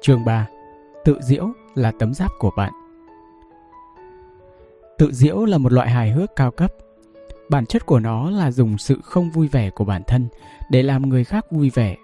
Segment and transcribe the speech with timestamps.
[0.00, 0.48] Chương 3
[1.04, 2.72] Tự diễu là tấm giáp của bạn
[4.98, 6.72] Tự diễu là một loại hài hước cao cấp.
[7.50, 10.28] Bản chất của nó là dùng sự không vui vẻ của bản thân
[10.70, 11.96] để làm người khác vui vẻ.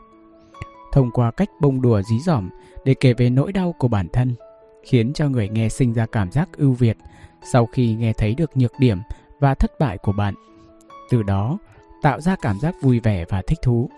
[0.92, 2.50] Thông qua cách bông đùa dí dỏm
[2.84, 4.34] để kể về nỗi đau của bản thân,
[4.82, 6.96] khiến cho người nghe sinh ra cảm giác ưu việt
[7.52, 8.98] sau khi nghe thấy được nhược điểm
[9.40, 10.34] và thất bại của bạn.
[11.10, 11.58] Từ đó,
[12.02, 13.90] tạo ra cảm giác vui vẻ và thích thú.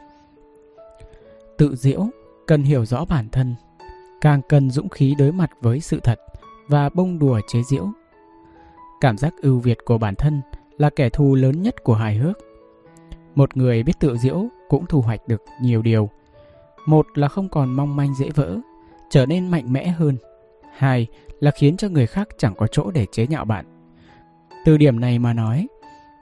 [1.59, 2.07] Tự diễu
[2.47, 3.55] cần hiểu rõ bản thân,
[4.21, 6.21] càng cần dũng khí đối mặt với sự thật
[6.69, 7.87] và bông đùa chế giễu
[9.01, 10.43] Cảm giác ưu việt của bản thân
[10.79, 12.39] là kẻ thù lớn nhất của hài hước.
[13.35, 16.11] Một người biết tự diễu cũng thu hoạch được nhiều điều.
[16.87, 18.59] Một là không còn mong manh dễ vỡ,
[19.11, 20.17] trở nên mạnh mẽ hơn.
[20.77, 21.07] Hai
[21.41, 23.65] là khiến cho người khác chẳng có chỗ để chế nhạo bạn.
[24.65, 25.67] Từ điểm này mà nói,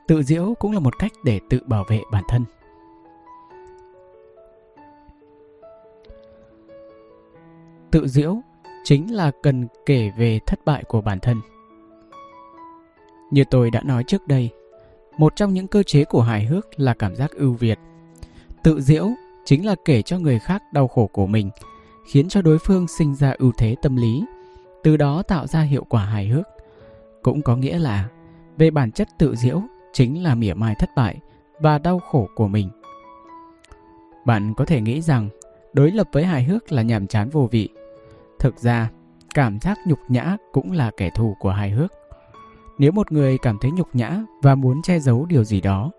[0.08, 2.44] tự diễu cũng là một cách để tự bảo vệ bản thân.
[7.94, 8.36] Tự diễu
[8.84, 11.40] chính là cần kể về thất bại của bản thân.
[13.30, 14.50] Như tôi đã nói trước đây,
[15.18, 17.78] một trong những cơ chế của hài hước là cảm giác ưu việt.
[18.62, 19.10] Tự diễu
[19.44, 21.50] chính là kể cho người khác đau khổ của mình,
[22.06, 24.24] khiến cho đối phương sinh ra ưu thế tâm lý,
[24.82, 26.46] từ đó tạo ra hiệu quả hài hước.
[27.22, 28.08] Cũng có nghĩa là,
[28.56, 31.16] về bản chất tự diễu chính là mỉa mai thất bại
[31.60, 32.70] và đau khổ của mình.
[34.24, 35.28] Bạn có thể nghĩ rằng
[35.72, 37.68] đối lập với hài hước là nhàm chán vô vị.
[38.38, 38.90] Thực ra,
[39.34, 41.92] cảm giác nhục nhã cũng là kẻ thù của hài hước.
[42.78, 45.90] Nếu một người cảm thấy nhục nhã và muốn che giấu điều gì đó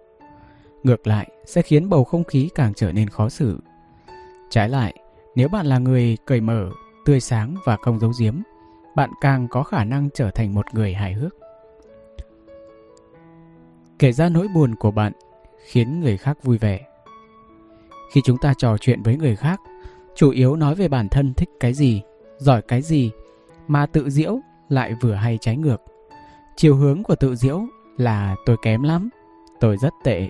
[0.85, 3.59] ngược lại sẽ khiến bầu không khí càng trở nên khó xử.
[4.49, 4.93] Trái lại
[5.35, 6.69] nếu bạn là người cởi mở
[7.05, 8.41] tươi sáng và không giấu giếm
[8.95, 11.35] bạn càng có khả năng trở thành một người hài hước.
[13.99, 15.13] Kể ra nỗi buồn của bạn
[15.65, 16.79] khiến người khác vui vẻ.
[18.11, 19.61] Khi chúng ta trò chuyện với người khác
[20.15, 22.01] chủ yếu nói về bản thân thích cái gì
[22.37, 23.11] giỏi cái gì
[23.67, 25.81] mà tự diễu lại vừa hay trái ngược.
[26.55, 27.61] Chiều hướng của tự diễu
[27.97, 29.09] là tôi kém lắm,
[29.59, 30.29] tôi rất tệ.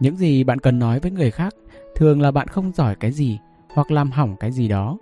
[0.00, 1.54] Những gì bạn cần nói với người khác
[1.94, 3.38] thường là bạn không giỏi cái gì
[3.74, 4.98] hoặc làm hỏng cái gì đó.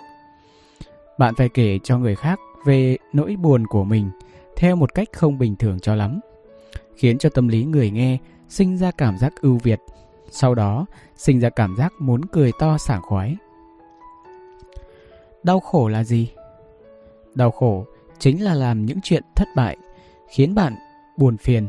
[1.19, 4.11] Bạn phải kể cho người khác về nỗi buồn của mình
[4.57, 6.21] theo một cách không bình thường cho lắm,
[6.97, 9.81] khiến cho tâm lý người nghe sinh ra cảm giác ưu việt,
[10.31, 13.37] sau đó sinh ra cảm giác muốn cười to sảng khoái
[15.49, 16.31] đau khổ là gì
[17.35, 17.85] đau khổ
[18.19, 19.77] chính là làm những chuyện thất bại
[20.31, 20.75] khiến bạn
[21.17, 21.69] buồn phiền,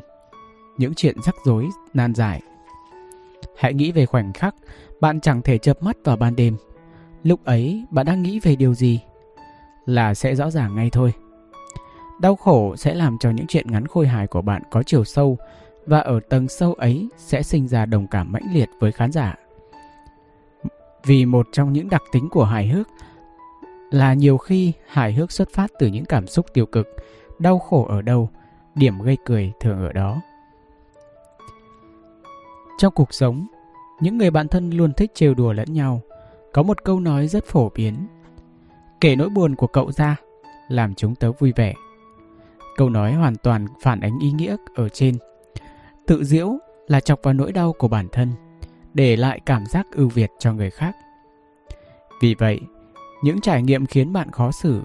[0.77, 2.41] những chuyện rắc rối nan giải.
[3.57, 4.55] Hãy nghĩ về khoảnh khắc
[5.01, 6.57] bạn chẳng thể chợp mắt vào ban đêm.
[7.23, 8.99] Lúc ấy bạn đang nghĩ về điều gì?
[9.85, 11.13] Là sẽ rõ ràng ngay thôi.
[12.21, 15.37] Đau khổ sẽ làm cho những chuyện ngắn khôi hài của bạn có chiều sâu
[15.85, 19.35] và ở tầng sâu ấy sẽ sinh ra đồng cảm mãnh liệt với khán giả.
[21.05, 22.87] Vì một trong những đặc tính của hài hước
[23.89, 26.87] là nhiều khi hài hước xuất phát từ những cảm xúc tiêu cực,
[27.39, 28.29] đau khổ ở đâu
[28.75, 30.21] điểm gây cười thường ở đó.
[32.77, 33.47] Trong cuộc sống,
[34.01, 36.01] những người bạn thân luôn thích trêu đùa lẫn nhau.
[36.53, 38.07] Có một câu nói rất phổ biến.
[39.01, 40.15] Kể nỗi buồn của cậu ra,
[40.67, 41.73] làm chúng tớ vui vẻ.
[42.77, 45.17] Câu nói hoàn toàn phản ánh ý nghĩa ở trên.
[46.07, 46.57] Tự diễu
[46.87, 48.29] là chọc vào nỗi đau của bản thân,
[48.93, 50.95] để lại cảm giác ưu việt cho người khác.
[52.21, 52.59] Vì vậy,
[53.21, 54.81] những trải nghiệm khiến bạn khó xử,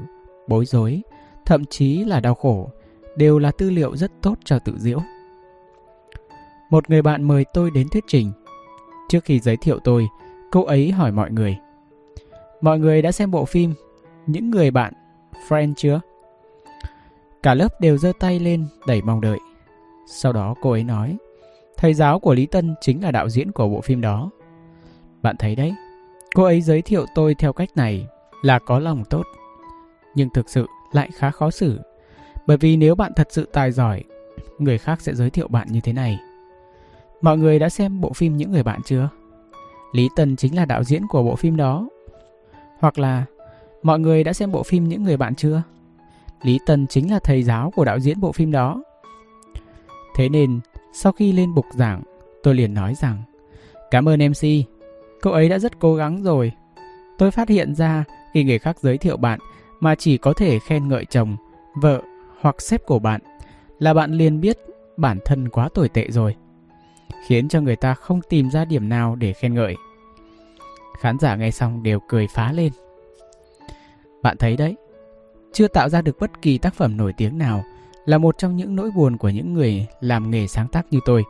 [0.48, 1.02] bối rối,
[1.46, 2.70] thậm chí là đau khổ
[3.16, 5.00] đều là tư liệu rất tốt cho tự diễu.
[6.70, 8.32] Một người bạn mời tôi đến thuyết trình.
[9.08, 10.08] Trước khi giới thiệu tôi,
[10.50, 11.58] cô ấy hỏi mọi người.
[12.60, 13.74] Mọi người đã xem bộ phim
[14.26, 14.92] Những người bạn
[15.48, 16.00] Friend chưa?
[17.42, 19.38] Cả lớp đều giơ tay lên đầy mong đợi.
[20.06, 21.16] Sau đó cô ấy nói,
[21.76, 24.30] thầy giáo của Lý Tân chính là đạo diễn của bộ phim đó.
[25.22, 25.74] Bạn thấy đấy,
[26.34, 28.06] cô ấy giới thiệu tôi theo cách này
[28.44, 29.26] là có lòng tốt.
[30.14, 31.80] Nhưng thực sự lại khá khó xử
[32.46, 34.04] bởi vì nếu bạn thật sự tài giỏi,
[34.58, 36.18] người khác sẽ giới thiệu bạn như thế này.
[37.20, 39.08] Mọi người đã xem bộ phim Những người bạn chưa?
[39.92, 41.88] Lý Tần chính là đạo diễn của bộ phim đó.
[42.78, 43.24] Hoặc là
[43.82, 45.62] mọi người đã xem bộ phim Những người bạn chưa?
[46.42, 48.82] Lý Tần chính là thầy giáo của đạo diễn bộ phim đó.
[50.16, 50.60] Thế nên,
[50.92, 52.02] sau khi lên bục giảng,
[52.42, 53.22] tôi liền nói rằng
[53.90, 54.48] Cảm ơn MC,
[55.22, 56.52] cậu ấy đã rất cố gắng rồi.
[57.18, 58.04] Tôi phát hiện ra
[58.34, 59.38] khi người khác giới thiệu bạn
[59.80, 61.36] mà chỉ có thể khen ngợi chồng,
[61.74, 62.02] vợ
[62.40, 63.20] hoặc sếp của bạn
[63.78, 64.58] là bạn liền biết
[64.96, 66.36] bản thân quá tồi tệ rồi
[67.26, 69.76] khiến cho người ta không tìm ra điểm nào để khen ngợi.
[71.00, 72.72] Khán giả nghe xong đều cười phá lên.
[74.22, 74.76] Bạn thấy đấy
[75.52, 77.64] chưa tạo ra được bất kỳ tác phẩm nổi tiếng nào
[78.04, 81.24] là một trong những nỗi buồn của những người làm nghề sáng tác như tôi.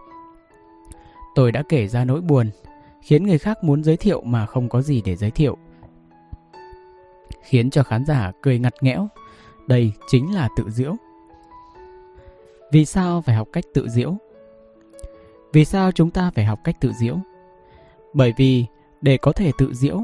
[1.35, 2.51] Tôi đã kể ra nỗi buồn
[3.03, 5.57] khiến người khác muốn giới thiệu mà không có gì để giới thiệu
[7.45, 9.09] khiến cho khán giả cười ngặt nghẽo.
[9.67, 10.95] Đây chính là tự diễu.
[12.73, 14.17] Vì sao phải học cách tự diễu?
[15.53, 17.17] Vì sao chúng ta phải học cách tự diễu?
[18.15, 18.67] Bởi vì
[19.01, 20.01] để có thể tự diễu,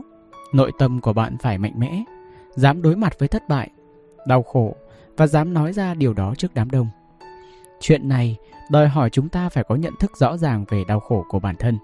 [0.52, 2.04] nội tâm của bạn phải mạnh mẽ,
[2.54, 3.70] dám đối mặt với thất bại,
[4.26, 4.74] đau khổ
[5.16, 6.88] và dám nói ra điều đó trước đám đông.
[7.80, 8.36] Chuyện này
[8.70, 11.56] đòi hỏi chúng ta phải có nhận thức rõ ràng về đau khổ của bản
[11.58, 11.78] thân,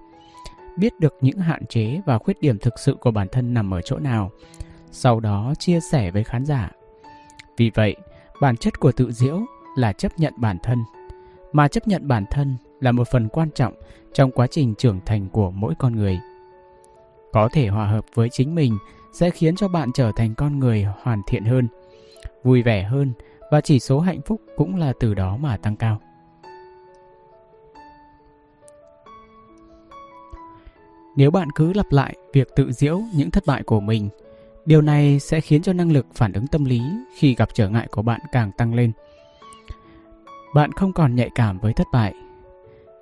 [0.76, 3.80] biết được những hạn chế và khuyết điểm thực sự của bản thân nằm ở
[3.82, 4.30] chỗ nào,
[4.96, 6.70] sau đó chia sẻ với khán giả.
[7.56, 7.96] Vì vậy,
[8.40, 9.40] bản chất của tự diễu
[9.76, 10.84] là chấp nhận bản thân,
[11.52, 13.74] mà chấp nhận bản thân là một phần quan trọng
[14.12, 16.20] trong quá trình trưởng thành của mỗi con người.
[17.32, 18.78] Có thể hòa hợp với chính mình
[19.12, 21.68] sẽ khiến cho bạn trở thành con người hoàn thiện hơn,
[22.44, 23.12] vui vẻ hơn
[23.50, 26.00] và chỉ số hạnh phúc cũng là từ đó mà tăng cao.
[31.16, 34.08] Nếu bạn cứ lặp lại việc tự diễu những thất bại của mình,
[34.66, 36.80] điều này sẽ khiến cho năng lực phản ứng tâm lý
[37.16, 38.92] khi gặp trở ngại của bạn càng tăng lên.
[40.54, 42.14] Bạn không còn nhạy cảm với thất bại.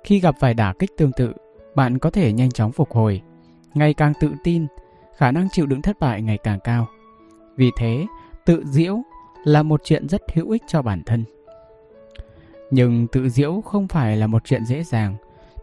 [0.03, 1.33] Khi gặp vài đả kích tương tự,
[1.75, 3.21] bạn có thể nhanh chóng phục hồi,
[3.73, 4.67] ngày càng tự tin,
[5.17, 6.87] khả năng chịu đựng thất bại ngày càng cao.
[7.55, 8.05] Vì thế,
[8.45, 9.01] tự diễu
[9.43, 11.23] là một chuyện rất hữu ích cho bản thân.
[12.71, 15.15] Nhưng tự diễu không phải là một chuyện dễ dàng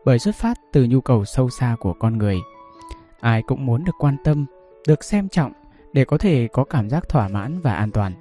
[0.05, 2.39] bởi xuất phát từ nhu cầu sâu xa của con người.
[3.21, 4.47] Ai cũng muốn được quan tâm,
[4.87, 5.53] được xem trọng
[5.93, 8.13] để có thể có cảm giác thỏa mãn và an toàn.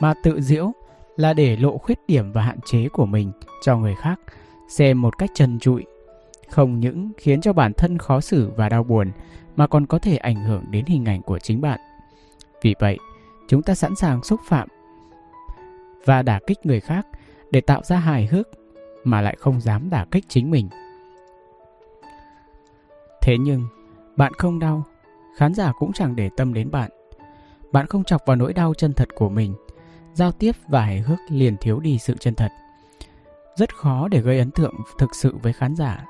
[0.00, 0.72] Mà tự diễu
[1.16, 3.32] là để lộ khuyết điểm và hạn chế của mình
[3.62, 4.20] cho người khác
[4.68, 5.84] xem một cách trần trụi,
[6.48, 9.10] không những khiến cho bản thân khó xử và đau buồn
[9.56, 11.80] mà còn có thể ảnh hưởng đến hình ảnh của chính bạn.
[12.62, 12.98] Vì vậy,
[13.48, 14.68] chúng ta sẵn sàng xúc phạm
[16.04, 17.06] và đả kích người khác
[17.50, 18.48] để tạo ra hài hước
[19.04, 20.68] mà lại không dám đả kích chính mình.
[23.22, 23.66] Thế nhưng,
[24.16, 24.84] bạn không đau,
[25.36, 26.90] khán giả cũng chẳng để tâm đến bạn.
[27.72, 29.54] Bạn không chọc vào nỗi đau chân thật của mình,
[30.14, 32.50] giao tiếp và hài hước liền thiếu đi sự chân thật.
[33.56, 36.04] Rất khó để gây ấn tượng thực sự với khán giả.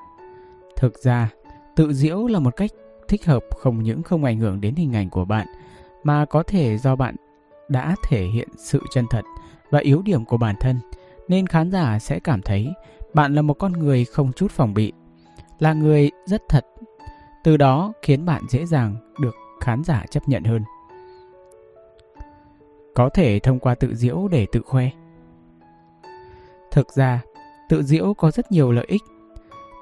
[0.77, 1.31] Thực ra,
[1.77, 2.71] tự diễu là một cách
[3.09, 5.47] thích hợp không những không ảnh hưởng đến hình ảnh của bạn,
[6.03, 7.17] mà có thể do bạn
[7.69, 9.25] đã thể hiện sự chân thật
[9.71, 10.81] và yếu điểm của bản thân
[11.29, 12.69] nên khán giả sẽ cảm thấy
[13.15, 14.93] bạn là một con người không chút phòng bị,
[15.59, 16.67] là người rất thật.
[17.45, 20.65] Từ đó khiến bạn dễ dàng được khán giả chấp nhận hơn.
[22.95, 24.91] Có thể thông qua tự diễu để tự khoe.
[26.71, 27.21] Thực ra,
[27.69, 29.03] tự diễu có rất nhiều lợi ích.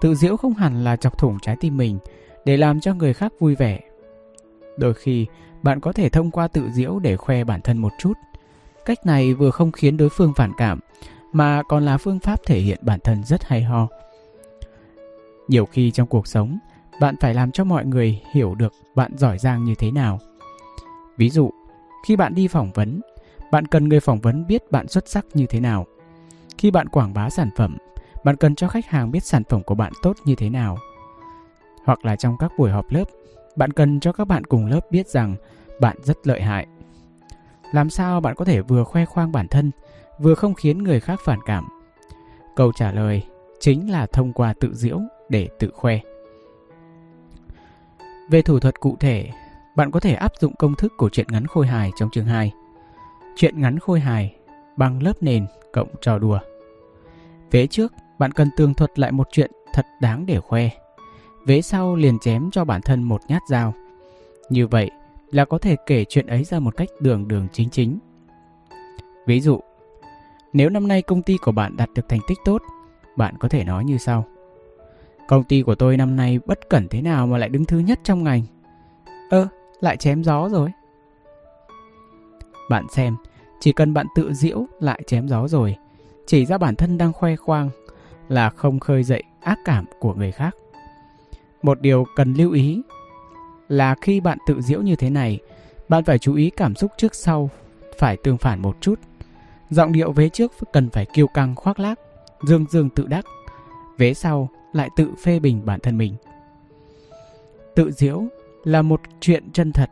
[0.01, 1.99] Tự diễu không hẳn là chọc thủng trái tim mình
[2.45, 3.81] để làm cho người khác vui vẻ.
[4.77, 5.27] Đôi khi,
[5.63, 8.13] bạn có thể thông qua tự diễu để khoe bản thân một chút.
[8.85, 10.81] Cách này vừa không khiến đối phương phản cảm,
[11.33, 13.89] mà còn là phương pháp thể hiện bản thân rất hay ho.
[15.49, 16.59] Nhiều khi trong cuộc sống,
[17.01, 20.19] bạn phải làm cho mọi người hiểu được bạn giỏi giang như thế nào.
[21.17, 21.51] Ví dụ,
[22.07, 23.01] khi bạn đi phỏng vấn,
[23.51, 25.87] bạn cần người phỏng vấn biết bạn xuất sắc như thế nào.
[26.59, 27.77] Khi bạn quảng bá sản phẩm,
[28.25, 30.79] bạn cần cho khách hàng biết sản phẩm của bạn tốt như thế nào.
[31.85, 33.05] Hoặc là trong các buổi họp lớp,
[33.57, 35.37] bạn cần cho các bạn cùng lớp biết rằng
[35.81, 36.67] bạn rất lợi hại.
[37.73, 39.71] Làm sao bạn có thể vừa khoe khoang bản thân,
[40.19, 41.69] vừa không khiến người khác phản cảm?
[42.57, 43.23] Câu trả lời
[43.61, 45.99] chính là thông qua tự diễu để tự khoe.
[48.29, 49.29] Về thủ thuật cụ thể,
[49.77, 52.53] bạn có thể áp dụng công thức của truyện ngắn khôi hài trong chương 2.
[53.37, 54.35] Truyện ngắn khôi hài
[54.77, 56.39] bằng lớp nền cộng trò đùa.
[57.51, 60.69] Vế trước, bạn cần tường thuật lại một chuyện thật đáng để khoe.
[61.47, 63.75] Vế sau liền chém cho bản thân một nhát dao.
[64.51, 64.91] Như vậy
[65.31, 67.99] là có thể kể chuyện ấy ra một cách đường đường chính chính.
[69.27, 69.61] Ví dụ,
[70.53, 72.63] nếu năm nay công ty của bạn đạt được thành tích tốt,
[73.17, 74.25] bạn có thể nói như sau.
[75.29, 78.01] Công ty của tôi năm nay bất cẩn thế nào mà lại đứng thứ nhất
[78.05, 78.43] trong ngành.
[79.31, 79.49] Ơ,
[79.81, 80.71] lại chém gió rồi.
[82.71, 83.17] Bạn xem,
[83.61, 85.77] chỉ cần bạn tự diễu lại chém gió rồi,
[86.27, 87.71] chỉ ra bản thân đang khoe khoang
[88.29, 90.57] là không khơi dậy ác cảm của người khác.
[91.63, 92.83] Một điều cần lưu ý
[93.69, 95.39] là khi bạn tự diễu như thế này,
[95.89, 97.51] bạn phải chú ý cảm xúc trước sau
[97.99, 99.01] phải tương phản một chút.
[99.71, 102.01] Giọng điệu vế trước cần phải kiêu căng khoác lác,
[102.43, 103.25] dương dương tự đắc.
[103.99, 106.15] Vế sau lại tự phê bình bản thân mình.
[107.75, 108.25] Tự diễu
[108.65, 109.91] là một chuyện chân thật,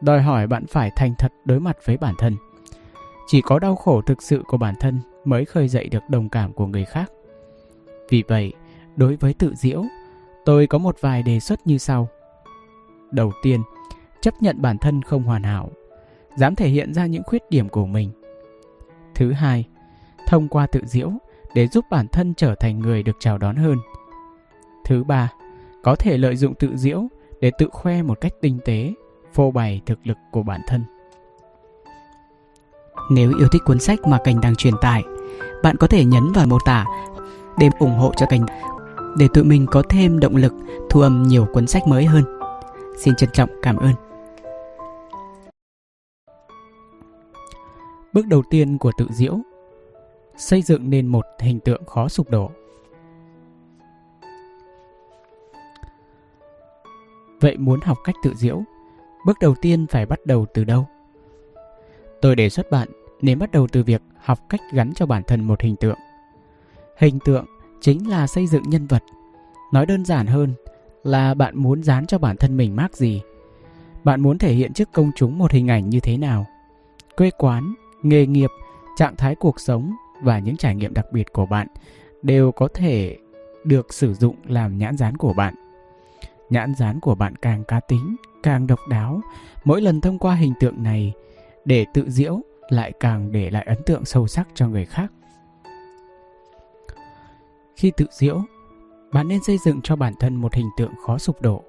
[0.00, 2.36] đòi hỏi bạn phải thành thật đối mặt với bản thân.
[3.26, 6.52] Chỉ có đau khổ thực sự của bản thân mới khơi dậy được đồng cảm
[6.52, 7.12] của người khác.
[8.08, 8.52] Vì vậy,
[8.96, 9.84] đối với tự diễu,
[10.44, 12.08] tôi có một vài đề xuất như sau.
[13.10, 13.62] Đầu tiên,
[14.20, 15.70] chấp nhận bản thân không hoàn hảo,
[16.36, 18.10] dám thể hiện ra những khuyết điểm của mình.
[19.14, 19.64] Thứ hai,
[20.26, 21.12] thông qua tự diễu
[21.54, 23.76] để giúp bản thân trở thành người được chào đón hơn.
[24.84, 25.32] Thứ ba,
[25.82, 27.02] có thể lợi dụng tự diễu
[27.40, 28.92] để tự khoe một cách tinh tế,
[29.32, 30.84] phô bày thực lực của bản thân.
[33.10, 35.02] Nếu yêu thích cuốn sách mà kênh đang truyền tải,
[35.62, 36.86] bạn có thể nhấn vào mô tả
[37.58, 38.42] để ủng hộ cho kênh
[39.18, 40.52] để tụi mình có thêm động lực
[40.90, 42.24] thu âm nhiều cuốn sách mới hơn.
[42.98, 43.92] Xin trân trọng cảm ơn.
[48.12, 49.38] Bước đầu tiên của tự diễu
[50.36, 52.50] Xây dựng nên một hình tượng khó sụp đổ
[57.40, 58.62] Vậy muốn học cách tự diễu
[59.26, 60.86] Bước đầu tiên phải bắt đầu từ đâu?
[62.20, 62.88] Tôi đề xuất bạn
[63.20, 65.98] nên bắt đầu từ việc học cách gắn cho bản thân một hình tượng.
[66.98, 67.46] Hình tượng
[67.80, 69.02] chính là xây dựng nhân vật.
[69.72, 70.54] Nói đơn giản hơn
[71.04, 73.22] là bạn muốn dán cho bản thân mình mác gì.
[74.04, 76.46] Bạn muốn thể hiện trước công chúng một hình ảnh như thế nào.
[77.16, 78.50] Quê quán, nghề nghiệp,
[78.96, 81.66] trạng thái cuộc sống và những trải nghiệm đặc biệt của bạn
[82.22, 83.18] đều có thể
[83.64, 85.54] được sử dụng làm nhãn dán của bạn.
[86.50, 89.20] Nhãn dán của bạn càng cá tính, càng độc đáo,
[89.64, 91.12] mỗi lần thông qua hình tượng này
[91.64, 95.12] để tự diễu lại càng để lại ấn tượng sâu sắc cho người khác.
[97.76, 98.42] Khi tự diễu,
[99.12, 101.64] bạn nên xây dựng cho bản thân một hình tượng khó sụp đổ.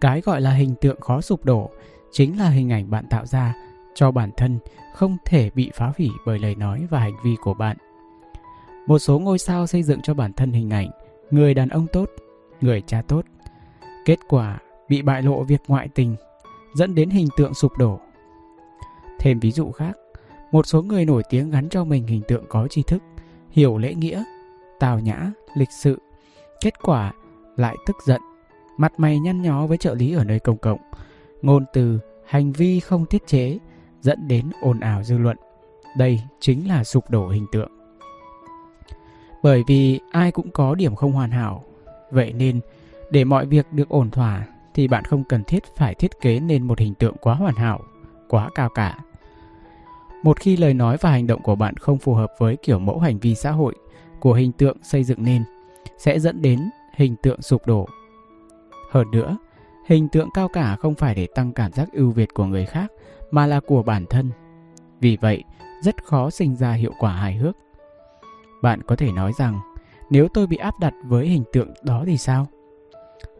[0.00, 1.70] Cái gọi là hình tượng khó sụp đổ
[2.12, 3.54] chính là hình ảnh bạn tạo ra
[3.94, 4.58] cho bản thân
[4.94, 7.76] không thể bị phá hủy bởi lời nói và hành vi của bạn.
[8.86, 10.90] Một số ngôi sao xây dựng cho bản thân hình ảnh
[11.30, 12.10] người đàn ông tốt,
[12.60, 13.24] người cha tốt.
[14.04, 16.16] Kết quả bị bại lộ việc ngoại tình,
[16.74, 18.00] dẫn đến hình tượng sụp đổ.
[19.18, 19.92] Thêm ví dụ khác,
[20.52, 23.02] một số người nổi tiếng gắn cho mình hình tượng có tri thức,
[23.50, 24.24] hiểu lễ nghĩa,
[24.78, 25.98] tào nhã, lịch sự.
[26.60, 27.12] Kết quả
[27.56, 28.20] lại tức giận,
[28.76, 30.78] mặt mày nhăn nhó với trợ lý ở nơi công cộng,
[31.42, 33.58] ngôn từ, hành vi không tiết chế,
[34.00, 35.36] dẫn đến ồn ào dư luận.
[35.96, 37.70] Đây chính là sụp đổ hình tượng.
[39.42, 41.64] Bởi vì ai cũng có điểm không hoàn hảo,
[42.10, 42.60] vậy nên
[43.10, 46.62] để mọi việc được ổn thỏa thì bạn không cần thiết phải thiết kế nên
[46.62, 47.80] một hình tượng quá hoàn hảo,
[48.28, 48.98] quá cao cả.
[50.22, 52.98] Một khi lời nói và hành động của bạn không phù hợp với kiểu mẫu
[52.98, 53.74] hành vi xã hội
[54.20, 55.42] của hình tượng xây dựng nên,
[55.98, 57.88] sẽ dẫn đến hình tượng sụp đổ.
[58.90, 59.38] Hơn nữa,
[59.86, 62.92] hình tượng cao cả không phải để tăng cảm giác ưu việt của người khác
[63.30, 64.30] mà là của bản thân.
[65.00, 65.44] Vì vậy,
[65.82, 67.56] rất khó sinh ra hiệu quả hài hước.
[68.62, 69.60] Bạn có thể nói rằng,
[70.10, 72.46] nếu tôi bị áp đặt với hình tượng đó thì sao?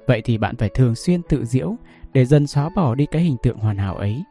[0.07, 1.77] Vậy thì bạn phải thường xuyên tự diễu
[2.13, 4.25] để dần xóa bỏ đi cái hình tượng hoàn hảo ấy.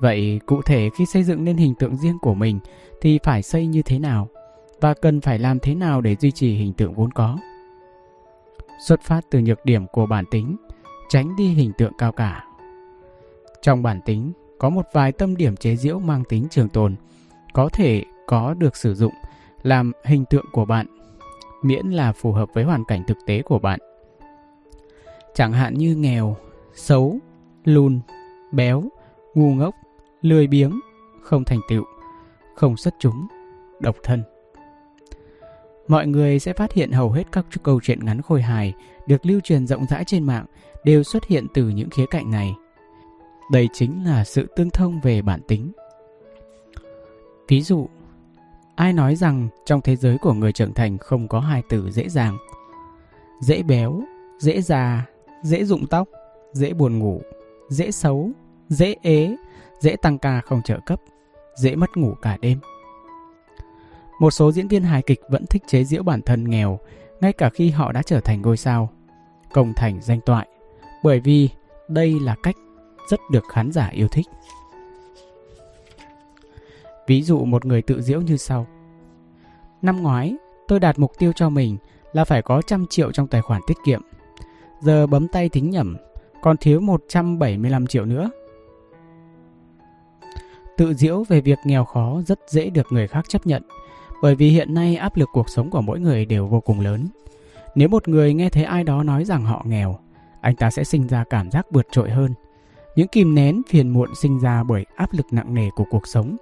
[0.00, 2.60] Vậy cụ thể khi xây dựng nên hình tượng riêng của mình
[3.00, 4.28] thì phải xây như thế nào
[4.80, 7.38] và cần phải làm thế nào để duy trì hình tượng vốn có?
[8.86, 10.56] Xuất phát từ nhược điểm của bản tính,
[11.08, 12.44] tránh đi hình tượng cao cả.
[13.64, 16.94] Trong bản tính có một vài tâm điểm chế giễu mang tính trường tồn,
[17.52, 19.12] có thể có được sử dụng
[19.62, 20.86] làm hình tượng của bạn,
[21.62, 23.80] miễn là phù hợp với hoàn cảnh thực tế của bạn.
[25.34, 26.36] Chẳng hạn như nghèo,
[26.74, 27.18] xấu,
[27.64, 28.00] lùn,
[28.52, 28.82] béo,
[29.34, 29.74] ngu ngốc,
[30.22, 30.80] lười biếng,
[31.22, 31.84] không thành tựu,
[32.54, 33.26] không xuất chúng,
[33.80, 34.22] độc thân.
[35.88, 38.72] Mọi người sẽ phát hiện hầu hết các câu chuyện ngắn khôi hài
[39.06, 40.44] được lưu truyền rộng rãi trên mạng
[40.84, 42.54] đều xuất hiện từ những khía cạnh này.
[43.50, 45.72] Đây chính là sự tương thông về bản tính.
[47.48, 47.88] Ví dụ,
[48.74, 52.08] ai nói rằng trong thế giới của người trưởng thành không có hai từ dễ
[52.08, 52.36] dàng.
[53.40, 54.02] Dễ béo,
[54.38, 55.06] dễ già,
[55.42, 56.08] dễ rụng tóc,
[56.52, 57.22] dễ buồn ngủ,
[57.68, 58.30] dễ xấu,
[58.68, 59.36] dễ ế,
[59.80, 61.00] dễ tăng ca không trợ cấp,
[61.56, 62.58] dễ mất ngủ cả đêm.
[64.20, 66.78] Một số diễn viên hài kịch vẫn thích chế giễu bản thân nghèo
[67.20, 68.90] ngay cả khi họ đã trở thành ngôi sao,
[69.52, 70.48] công thành danh toại,
[71.02, 71.48] bởi vì
[71.88, 72.56] đây là cách
[73.08, 74.26] rất được khán giả yêu thích.
[77.06, 78.66] Ví dụ một người tự diễu như sau.
[79.82, 80.36] Năm ngoái,
[80.68, 81.76] tôi đạt mục tiêu cho mình
[82.12, 84.02] là phải có trăm triệu trong tài khoản tiết kiệm.
[84.80, 85.96] Giờ bấm tay tính nhẩm,
[86.42, 88.30] còn thiếu 175 triệu nữa.
[90.76, 93.62] Tự diễu về việc nghèo khó rất dễ được người khác chấp nhận,
[94.22, 97.08] bởi vì hiện nay áp lực cuộc sống của mỗi người đều vô cùng lớn.
[97.74, 99.98] Nếu một người nghe thấy ai đó nói rằng họ nghèo,
[100.40, 102.34] anh ta sẽ sinh ra cảm giác vượt trội hơn.
[102.96, 106.36] Những kìm nén phiền muộn sinh ra bởi áp lực nặng nề của cuộc sống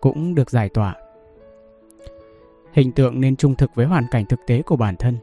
[0.00, 0.94] cũng được giải tỏa.
[2.72, 5.18] Hình tượng nên trung thực với hoàn cảnh thực tế của bản thân.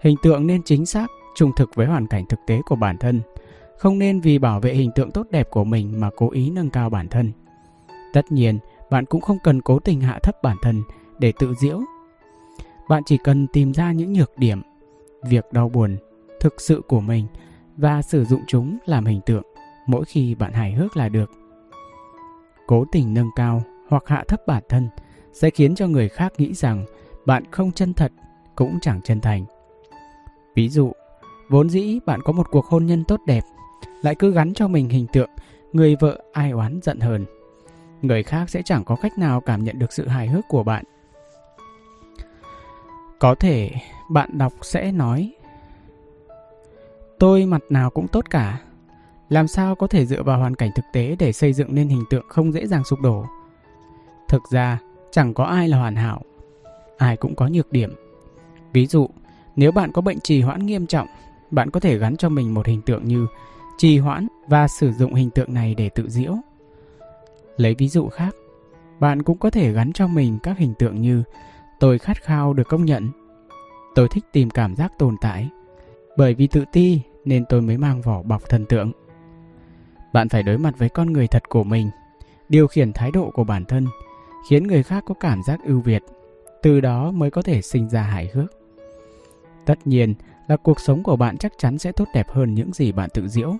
[0.00, 3.20] Hình tượng nên chính xác, trung thực với hoàn cảnh thực tế của bản thân–
[3.84, 6.70] không nên vì bảo vệ hình tượng tốt đẹp của mình mà cố ý nâng
[6.70, 7.32] cao bản thân.
[8.12, 8.58] Tất nhiên,
[8.90, 10.82] bạn cũng không cần cố tình hạ thấp bản thân
[11.18, 11.80] để tự diễu.
[12.88, 14.62] Bạn chỉ cần tìm ra những nhược điểm,
[15.22, 15.96] việc đau buồn,
[16.40, 17.26] thực sự của mình
[17.76, 19.42] và sử dụng chúng làm hình tượng
[19.86, 21.30] mỗi khi bạn hài hước là được.
[22.66, 24.88] Cố tình nâng cao hoặc hạ thấp bản thân
[25.32, 26.84] sẽ khiến cho người khác nghĩ rằng
[27.26, 28.12] bạn không chân thật
[28.56, 29.44] cũng chẳng chân thành.
[30.54, 30.92] Ví dụ,
[31.48, 33.44] vốn dĩ bạn có một cuộc hôn nhân tốt đẹp
[34.02, 35.30] lại cứ gắn cho mình hình tượng
[35.72, 37.24] người vợ ai oán giận hờn.
[38.02, 40.84] người khác sẽ chẳng có cách nào cảm nhận được sự hài hước của bạn.
[43.18, 43.70] Có thể
[44.10, 45.34] bạn đọc sẽ nói
[47.24, 48.60] Tôi mặt nào cũng tốt cả.
[49.28, 52.04] Làm sao có thể dựa vào hoàn cảnh thực tế để xây dựng nên hình
[52.10, 53.24] tượng không dễ dàng sụp đổ?
[54.28, 54.78] Thực ra,
[55.10, 56.22] chẳng có ai là hoàn hảo.
[56.98, 57.94] Ai cũng có nhược điểm.
[58.72, 59.10] Ví dụ,
[59.56, 61.06] nếu bạn có bệnh trì hoãn nghiêm trọng,
[61.50, 63.26] bạn có thể gắn cho mình một hình tượng như
[63.78, 66.34] trì hoãn và sử dụng hình tượng này để tự diễu.
[67.56, 68.34] Lấy ví dụ khác,
[69.00, 71.22] bạn cũng có thể gắn cho mình các hình tượng như
[71.80, 73.10] tôi khát khao được công nhận,
[73.94, 75.48] tôi thích tìm cảm giác tồn tại,
[76.16, 78.92] bởi vì tự ti nên tôi mới mang vỏ bọc thần tượng.
[80.12, 81.90] Bạn phải đối mặt với con người thật của mình,
[82.48, 83.86] điều khiển thái độ của bản thân,
[84.50, 86.02] khiến người khác có cảm giác ưu việt,
[86.62, 88.52] từ đó mới có thể sinh ra hài hước.
[89.64, 90.14] Tất nhiên
[90.48, 93.28] là cuộc sống của bạn chắc chắn sẽ tốt đẹp hơn những gì bạn tự
[93.28, 93.56] diễu.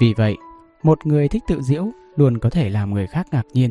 [0.00, 0.36] Vì vậy,
[0.82, 3.70] một người thích tự diễu luôn có thể làm người khác ngạc nhiên.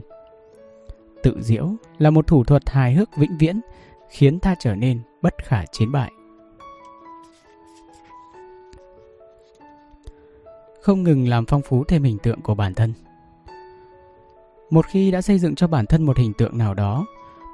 [1.23, 3.61] Tự diễu là một thủ thuật hài hước vĩnh viễn,
[4.09, 6.11] khiến ta trở nên bất khả chiến bại.
[10.87, 12.93] Không ngừng làm phong phú thêm hình tượng của bản thân.
[14.69, 17.05] Một khi đã xây dựng cho bản thân một hình tượng nào đó,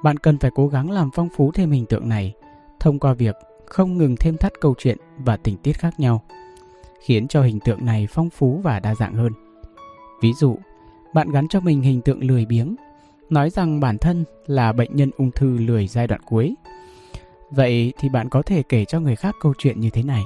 [0.04, 2.34] bạn cần phải cố gắng làm phong phú thêm hình tượng này
[2.80, 3.36] thông qua việc
[3.66, 6.24] không ngừng thêm thắt câu chuyện và tình tiết khác nhau,
[7.06, 9.32] khiến cho hình tượng này phong phú và đa dạng hơn.
[10.22, 10.58] Ví dụ,
[11.14, 12.76] bạn gắn cho mình hình tượng lười biếng,
[13.30, 16.56] nói rằng bản thân là bệnh nhân ung thư lười giai đoạn cuối.
[17.52, 20.24] Vậy thì bạn có thể kể cho người khác câu chuyện như thế này.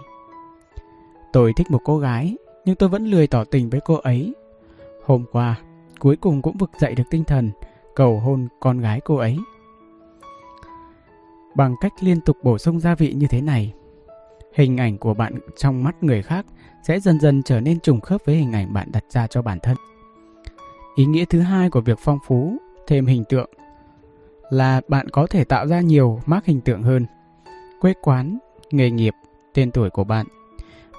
[1.33, 2.35] Tôi thích một cô gái,
[2.67, 4.33] nhưng tôi vẫn lười tỏ tình với cô ấy.
[5.05, 5.59] Hôm qua,
[5.99, 7.51] cuối cùng cũng vực dậy được tinh thần,
[7.95, 9.37] cầu hôn con gái cô ấy.
[11.55, 13.73] Bằng cách liên tục bổ sung gia vị như thế này,
[14.53, 16.45] hình ảnh của bạn trong mắt người khác
[16.83, 19.59] sẽ dần dần trở nên trùng khớp với hình ảnh bạn đặt ra cho bản
[19.63, 19.77] thân.
[20.95, 23.49] Ý nghĩa thứ hai của việc phong phú thêm hình tượng
[24.49, 27.05] là bạn có thể tạo ra nhiều mác hình tượng hơn.
[27.81, 28.37] Quê quán,
[28.71, 29.13] nghề nghiệp,
[29.53, 30.25] tên tuổi của bạn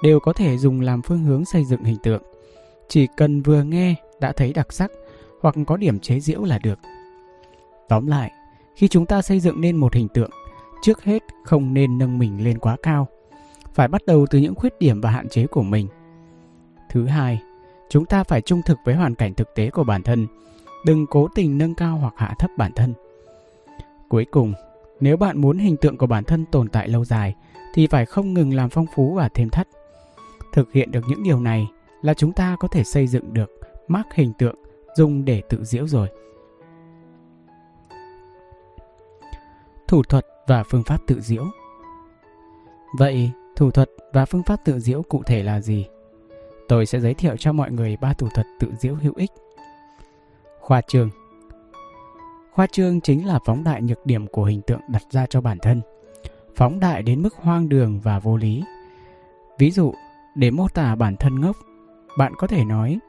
[0.03, 2.23] đều có thể dùng làm phương hướng xây dựng hình tượng.
[2.87, 4.91] Chỉ cần vừa nghe đã thấy đặc sắc
[5.41, 6.79] hoặc có điểm chế giễu là được.
[7.89, 8.31] Tóm lại,
[8.75, 10.29] khi chúng ta xây dựng nên một hình tượng,
[10.81, 13.07] trước hết không nên nâng mình lên quá cao.
[13.73, 15.87] Phải bắt đầu từ những khuyết điểm và hạn chế của mình.
[16.89, 17.41] Thứ hai,
[17.89, 20.27] chúng ta phải trung thực với hoàn cảnh thực tế của bản thân,
[20.85, 22.93] đừng cố tình nâng cao hoặc hạ thấp bản thân.
[24.09, 24.53] Cuối cùng,
[24.99, 27.35] nếu bạn muốn hình tượng của bản thân tồn tại lâu dài
[27.73, 29.67] thì phải không ngừng làm phong phú và thêm thắt.
[30.53, 31.67] Thực hiện được những điều này
[32.01, 33.49] là chúng ta có thể xây dựng được
[33.87, 34.55] mác hình tượng
[34.95, 36.07] dùng để tự diễu rồi.
[39.87, 41.45] Thủ thuật và phương pháp tự diễu
[42.97, 45.85] Vậy, thủ thuật và phương pháp tự diễu cụ thể là gì?
[46.67, 49.31] Tôi sẽ giới thiệu cho mọi người ba thủ thuật tự diễu hữu ích.
[50.59, 51.09] Khoa trương
[52.51, 55.59] Khoa trương chính là phóng đại nhược điểm của hình tượng đặt ra cho bản
[55.59, 55.81] thân.
[56.55, 58.63] Phóng đại đến mức hoang đường và vô lý.
[59.57, 59.93] Ví dụ,
[60.35, 61.55] để mô tả bản thân ngốc,
[62.17, 62.99] bạn có thể nói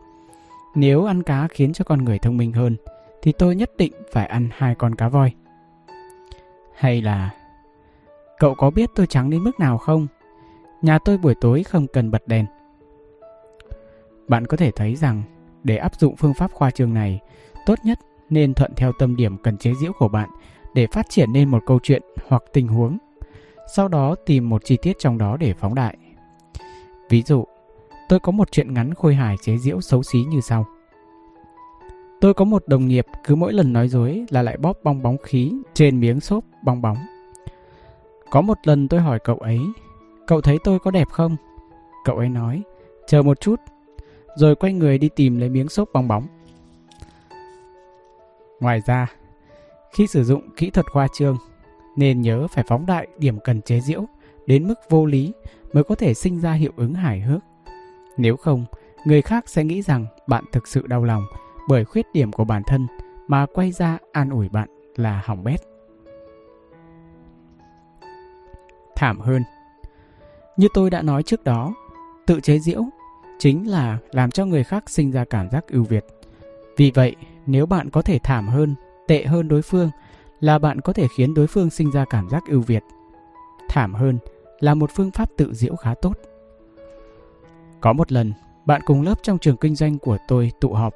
[0.74, 2.76] Nếu ăn cá khiến cho con người thông minh hơn,
[3.22, 5.33] thì tôi nhất định phải ăn hai con cá voi.
[6.74, 7.30] Hay là
[8.40, 10.06] Cậu có biết tôi trắng đến mức nào không?
[10.83, 12.46] Nhà tôi buổi tối không cần bật đèn.
[14.28, 15.22] Bạn có thể thấy rằng
[15.64, 17.20] để áp dụng phương pháp khoa trương này,
[17.66, 17.98] tốt nhất
[18.30, 20.28] nên thuận theo tâm điểm cần chế giễu của bạn
[20.74, 22.98] để phát triển nên một câu chuyện hoặc tình huống.
[23.74, 25.96] Sau đó tìm một chi tiết trong đó để phóng đại.
[27.11, 27.44] Ví dụ,
[28.09, 30.66] tôi có một chuyện ngắn khôi hài chế giễu xấu xí như sau.
[32.20, 35.16] Tôi có một đồng nghiệp cứ mỗi lần nói dối là lại bóp bong bóng
[35.18, 36.96] khí trên miếng xốp bong bóng.
[38.31, 39.59] Có một lần tôi hỏi cậu ấy,
[40.27, 41.37] cậu thấy tôi có đẹp không?
[42.05, 42.62] Cậu ấy nói,
[43.07, 43.61] chờ một chút,
[44.37, 46.27] rồi quay người đi tìm lấy miếng xốp bong bóng.
[48.61, 49.07] Ngoài ra,
[49.92, 51.37] khi sử dụng kỹ thuật khoa trương,
[51.96, 54.07] nên nhớ phải phóng đại điểm cần chế giễu
[54.46, 55.33] đến mức vô lý
[55.72, 57.40] mới có thể sinh ra hiệu ứng hài hước.
[58.16, 58.64] Nếu không,
[59.05, 61.24] người khác sẽ nghĩ rằng bạn thực sự đau lòng
[61.68, 62.87] bởi khuyết điểm của bản thân
[63.29, 65.61] mà quay ra an ủi bạn là hỏng bét.
[68.96, 69.42] Thảm hơn
[70.57, 71.74] Như tôi đã nói trước đó,
[72.26, 72.85] tự chế giễu
[73.38, 76.05] chính là làm cho người khác sinh ra cảm giác ưu việt.
[76.76, 78.74] Vì vậy, nếu bạn có thể thảm hơn,
[79.09, 79.90] tệ hơn đối phương
[80.40, 82.83] là bạn có thể khiến đối phương sinh ra cảm giác ưu việt.
[83.70, 84.18] Thảm hơn
[84.61, 86.12] là một phương pháp tự diễu khá tốt.
[87.80, 88.33] Có một lần,
[88.66, 90.94] bạn cùng lớp trong trường kinh doanh của tôi tụ họp.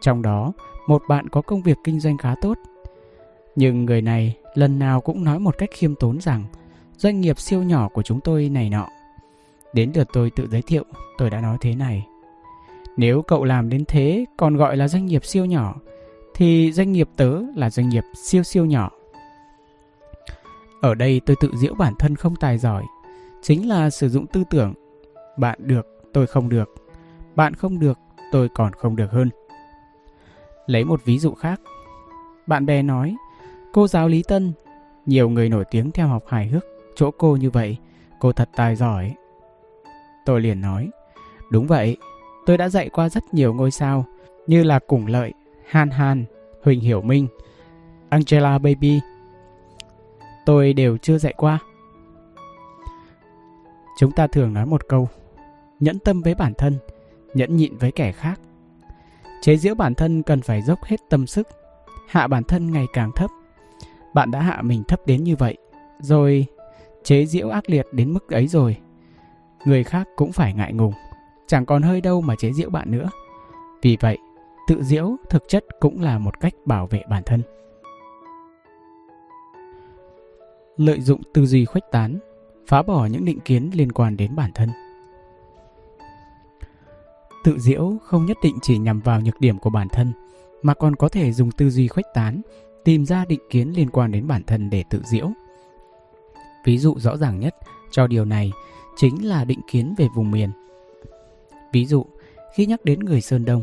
[0.00, 0.52] Trong đó,
[0.86, 2.58] một bạn có công việc kinh doanh khá tốt.
[3.56, 6.44] Nhưng người này lần nào cũng nói một cách khiêm tốn rằng
[6.96, 8.88] doanh nghiệp siêu nhỏ của chúng tôi này nọ.
[9.72, 10.84] Đến lượt tôi tự giới thiệu,
[11.18, 12.06] tôi đã nói thế này.
[12.96, 15.74] Nếu cậu làm đến thế còn gọi là doanh nghiệp siêu nhỏ
[16.34, 18.90] thì doanh nghiệp tớ là doanh nghiệp siêu siêu nhỏ.
[20.80, 22.84] Ở đây tôi tự giễu bản thân không tài giỏi,
[23.42, 24.74] chính là sử dụng tư tưởng
[25.36, 26.74] bạn được, tôi không được,
[27.36, 27.98] bạn không được,
[28.32, 29.30] tôi còn không được hơn.
[30.66, 31.60] Lấy một ví dụ khác,
[32.46, 33.16] bạn bè nói,
[33.72, 34.52] cô giáo Lý Tân,
[35.06, 36.64] nhiều người nổi tiếng theo học hài hước,
[36.96, 37.76] chỗ cô như vậy,
[38.20, 39.14] cô thật tài giỏi.
[40.24, 40.90] Tôi liền nói,
[41.50, 41.96] đúng vậy,
[42.46, 44.04] tôi đã dạy qua rất nhiều ngôi sao,
[44.46, 45.32] như là Củng Lợi,
[45.68, 46.24] Han Han,
[46.62, 47.28] Huỳnh Hiểu Minh,
[48.08, 49.00] Angela Baby.
[50.48, 51.58] Tôi đều chưa dạy qua.
[53.98, 55.08] Chúng ta thường nói một câu,
[55.80, 56.78] nhẫn tâm với bản thân,
[57.34, 58.40] nhẫn nhịn với kẻ khác.
[59.42, 61.48] Chế giễu bản thân cần phải dốc hết tâm sức,
[62.08, 63.30] hạ bản thân ngày càng thấp.
[64.14, 65.56] Bạn đã hạ mình thấp đến như vậy,
[66.00, 66.46] rồi
[67.04, 68.76] chế giễu ác liệt đến mức ấy rồi.
[69.64, 70.92] Người khác cũng phải ngại ngùng,
[71.46, 73.10] chẳng còn hơi đâu mà chế giễu bạn nữa.
[73.82, 74.18] Vì vậy,
[74.68, 77.42] tự diễu thực chất cũng là một cách bảo vệ bản thân.
[80.78, 82.18] Lợi dụng tư duy khuếch tán,
[82.66, 84.68] phá bỏ những định kiến liên quan đến bản thân.
[87.44, 90.12] Tự diễu không nhất định chỉ nhằm vào nhược điểm của bản thân,
[90.62, 92.42] mà còn có thể dùng tư duy khuếch tán,
[92.84, 95.30] tìm ra định kiến liên quan đến bản thân để tự diễu.
[96.64, 97.54] Ví dụ rõ ràng nhất
[97.90, 98.52] cho điều này
[98.96, 100.50] chính là định kiến về vùng miền.
[101.72, 102.06] Ví dụ,
[102.54, 103.62] khi nhắc đến người Sơn Đông,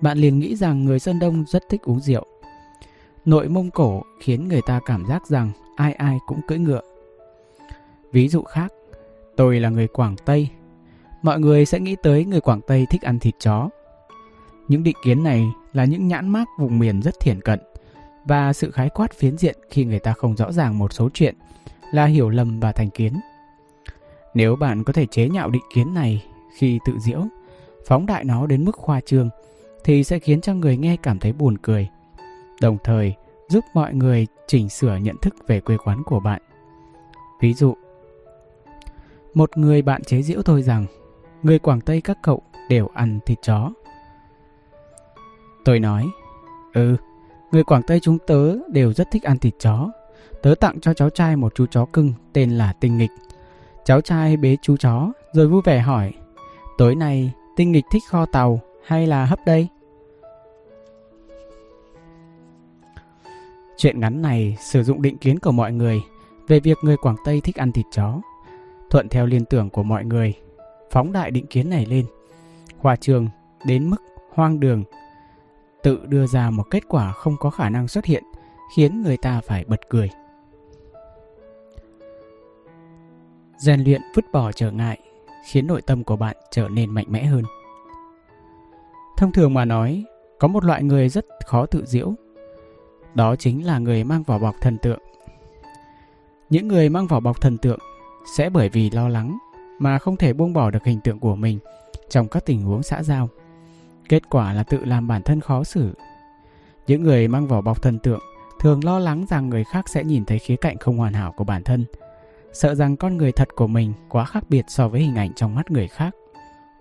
[0.00, 2.26] bạn liền nghĩ rằng người Sơn Đông rất thích uống rượu.
[3.30, 6.80] Nội Mông Cổ khiến người ta cảm giác rằng ai ai cũng cưỡi ngựa.
[8.12, 8.72] Ví dụ khác,
[9.36, 10.48] tôi là người Quảng Tây.
[11.22, 13.68] Mọi người sẽ nghĩ tới người Quảng Tây thích ăn thịt chó.
[14.68, 17.60] Những định kiến này là những nhãn mác vùng miền rất thiển cận
[18.24, 21.34] và sự khái quát phiến diện khi người ta không rõ ràng một số chuyện
[21.92, 23.12] là hiểu lầm và thành kiến.
[24.34, 26.24] Nếu bạn có thể chế nhạo định kiến này
[26.56, 27.26] khi tự diễu,
[27.86, 29.28] phóng đại nó đến mức khoa trương
[29.84, 31.88] thì sẽ khiến cho người nghe cảm thấy buồn cười.
[32.60, 33.14] Đồng thời,
[33.48, 36.42] giúp mọi người chỉnh sửa nhận thức về quê quán của bạn.
[37.40, 37.74] Ví dụ,
[39.34, 40.86] một người bạn chế giễu tôi rằng
[41.42, 43.70] người Quảng Tây các cậu đều ăn thịt chó.
[45.64, 46.06] Tôi nói,
[46.74, 46.96] ừ,
[47.52, 49.90] người Quảng Tây chúng tớ đều rất thích ăn thịt chó.
[50.42, 53.10] Tớ tặng cho cháu trai một chú chó cưng tên là Tinh Nghịch.
[53.84, 56.12] Cháu trai bế chú chó rồi vui vẻ hỏi,
[56.78, 59.68] tối nay Tinh Nghịch thích kho tàu hay là hấp đây?
[63.80, 66.02] Chuyện ngắn này sử dụng định kiến của mọi người
[66.48, 68.20] về việc người Quảng Tây thích ăn thịt chó.
[68.90, 70.34] Thuận theo liên tưởng của mọi người,
[70.90, 72.06] phóng đại định kiến này lên.
[72.78, 73.28] hòa trường
[73.64, 73.96] đến mức
[74.34, 74.84] hoang đường,
[75.82, 78.24] tự đưa ra một kết quả không có khả năng xuất hiện,
[78.76, 80.10] khiến người ta phải bật cười.
[83.58, 84.98] Rèn luyện vứt bỏ trở ngại,
[85.50, 87.44] khiến nội tâm của bạn trở nên mạnh mẽ hơn.
[89.16, 90.04] Thông thường mà nói,
[90.38, 92.14] có một loại người rất khó tự diễu.
[93.14, 95.00] Đó chính là người mang vỏ bọc thần tượng.
[96.50, 97.78] Những người mang vỏ bọc thần tượng
[98.36, 99.38] sẽ bởi vì lo lắng
[99.78, 101.58] mà không thể buông bỏ được hình tượng của mình
[102.08, 103.28] trong các tình huống xã giao.
[104.08, 105.94] Kết quả là tự làm bản thân khó xử.
[106.86, 108.20] Những người mang vỏ bọc thần tượng
[108.60, 111.44] thường lo lắng rằng người khác sẽ nhìn thấy khía cạnh không hoàn hảo của
[111.44, 111.84] bản thân,
[112.52, 115.54] sợ rằng con người thật của mình quá khác biệt so với hình ảnh trong
[115.54, 116.10] mắt người khác.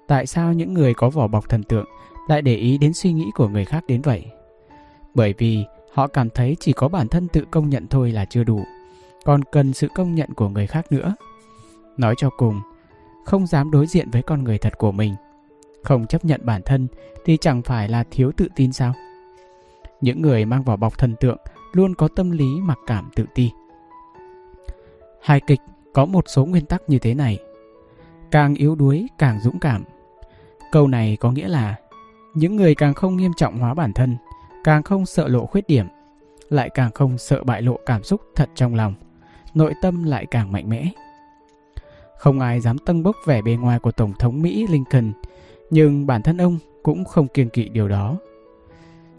[0.08, 1.86] Tại sao những người có vỏ bọc thần tượng
[2.28, 4.26] lại để ý đến suy nghĩ của người khác đến vậy.
[5.14, 8.44] Bởi vì họ cảm thấy chỉ có bản thân tự công nhận thôi là chưa
[8.44, 8.64] đủ,
[9.26, 11.16] còn cần sự công nhận của người khác nữa.
[11.98, 12.62] Nói cho cùng,
[13.26, 15.16] không dám đối diện với con người thật của mình,
[15.84, 16.88] không chấp nhận bản thân
[17.26, 18.94] thì chẳng phải là thiếu tự tin sao?
[20.02, 21.38] Những người mang vỏ bọc thần tượng
[21.74, 23.52] luôn có tâm lý mặc cảm tự ti.
[25.22, 25.60] Hài kịch
[25.94, 27.38] có một số nguyên tắc như thế này.
[28.32, 29.84] Càng yếu đuối càng dũng cảm.
[30.72, 31.76] Câu này có nghĩa là
[32.34, 34.18] những người càng không nghiêm trọng hóa bản thân,
[34.64, 35.86] càng không sợ lộ khuyết điểm,
[36.50, 38.94] lại càng không sợ bại lộ cảm xúc thật trong lòng,
[39.54, 40.92] nội tâm lại càng mạnh mẽ.
[42.18, 45.12] Không ai dám tâng bốc vẻ bề ngoài của Tổng thống Mỹ Lincoln,
[45.70, 48.18] nhưng bản thân ông cũng không kiêng kỵ điều đó.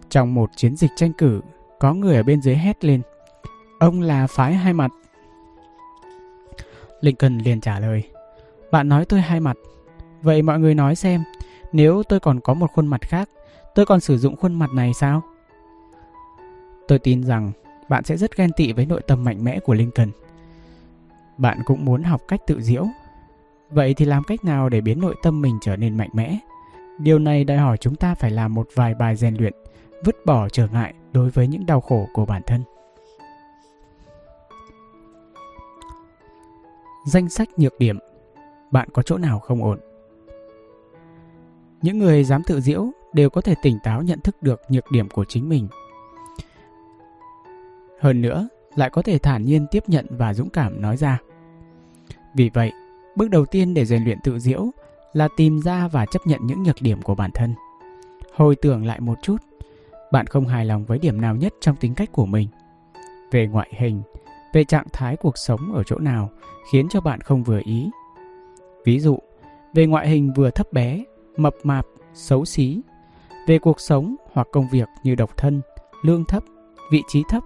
[0.08, 1.40] Trong một chiến dịch tranh cử,
[1.78, 3.02] có người ở bên dưới hét lên,
[3.78, 4.90] ông là phái hai mặt.
[7.00, 8.02] Lincoln liền trả lời,
[8.70, 9.56] bạn nói tôi hai mặt,
[10.22, 11.22] vậy mọi người nói xem,
[11.72, 13.28] nếu tôi còn có một khuôn mặt khác,
[13.74, 15.22] tôi còn sử dụng khuôn mặt này sao?
[16.88, 17.52] Tôi tin rằng
[17.88, 20.10] bạn sẽ rất ghen tị với nội tâm mạnh mẽ của Lincoln.
[21.38, 22.86] Bạn cũng muốn học cách tự diễu.
[23.70, 26.38] Vậy thì làm cách nào để biến nội tâm mình trở nên mạnh mẽ?
[26.98, 29.52] Điều này đòi hỏi chúng ta phải làm một vài bài rèn luyện,
[30.04, 32.62] vứt bỏ trở ngại đối với những đau khổ của bản thân.
[37.06, 37.98] Danh sách nhược điểm
[38.70, 39.78] Bạn có chỗ nào không ổn?
[41.82, 45.08] Những người dám tự diễu đều có thể tỉnh táo nhận thức được nhược điểm
[45.08, 45.68] của chính mình.
[48.00, 51.18] Hơn nữa, lại có thể thản nhiên tiếp nhận và dũng cảm nói ra.
[52.34, 52.72] Vì vậy,
[53.16, 54.70] bước đầu tiên để rèn luyện tự diễu
[55.12, 57.54] là tìm ra và chấp nhận những nhược điểm của bản thân.
[58.34, 59.36] Hồi tưởng lại một chút,
[60.12, 62.48] bạn không hài lòng với điểm nào nhất trong tính cách của mình.
[63.30, 64.02] Về ngoại hình,
[64.52, 66.30] về trạng thái cuộc sống ở chỗ nào
[66.72, 67.90] khiến cho bạn không vừa ý.
[68.84, 69.18] Ví dụ,
[69.74, 71.04] về ngoại hình vừa thấp bé,
[71.36, 72.80] mập mạp, xấu xí.
[73.46, 75.60] Về cuộc sống hoặc công việc như độc thân,
[76.02, 76.42] lương thấp,
[76.92, 77.42] vị trí thấp.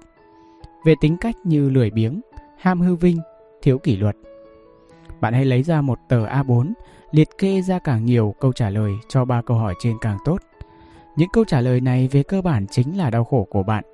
[0.85, 2.21] Về tính cách như lười biếng,
[2.59, 3.19] ham hư vinh,
[3.63, 4.17] thiếu kỷ luật.
[5.21, 6.73] Bạn hãy lấy ra một tờ A4,
[7.11, 10.39] liệt kê ra càng nhiều câu trả lời cho ba câu hỏi trên càng tốt.
[11.17, 13.85] Những câu trả lời này về cơ bản chính là đau khổ của bạn.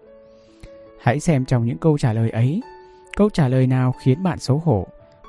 [1.00, 2.62] Hãy xem trong những câu trả lời ấy,
[3.16, 4.86] câu trả lời nào khiến bạn xấu hổ,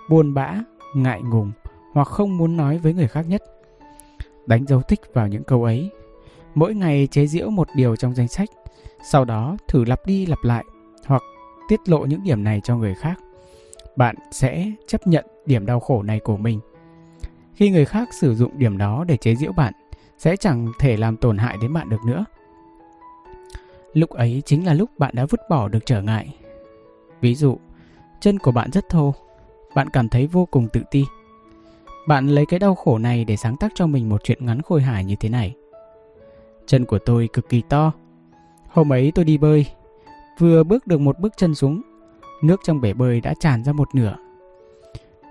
[0.10, 0.56] buồn bã,
[0.96, 1.52] ngại ngùng
[1.94, 3.44] hoặc không muốn nói với người khác nhất.
[4.46, 5.90] Đánh dấu tích vào những câu ấy.
[6.56, 8.50] Mỗi ngày chế giễu một điều trong danh sách,
[9.04, 10.66] sau đó thử lặp đi lặp lại
[11.06, 11.22] hoặc
[11.68, 13.20] tiết lộ những điểm này cho người khác.
[13.96, 16.60] Bạn sẽ chấp nhận điểm đau khổ này của mình.
[17.54, 19.74] Khi người khác sử dụng điểm đó để chế giễu bạn,
[20.18, 22.26] sẽ chẳng thể làm tổn hại đến bạn được nữa.
[23.94, 26.36] Lúc ấy chính là lúc bạn đã vứt bỏ được trở ngại.
[27.22, 27.58] Ví dụ,
[28.22, 29.14] chân của bạn rất thô,
[29.76, 31.06] bạn cảm thấy vô cùng tự ti.
[32.08, 34.82] Bạn lấy cái đau khổ này để sáng tác cho mình một chuyện ngắn khôi
[34.82, 35.56] hài như thế này.
[36.65, 37.91] Chân của tôi cực kỳ to.
[38.69, 39.65] Hôm ấy tôi đi bơi,
[40.39, 41.82] vừa bước được một bước chân xuống,
[42.41, 44.15] nước trong bể bơi đã tràn ra một nửa.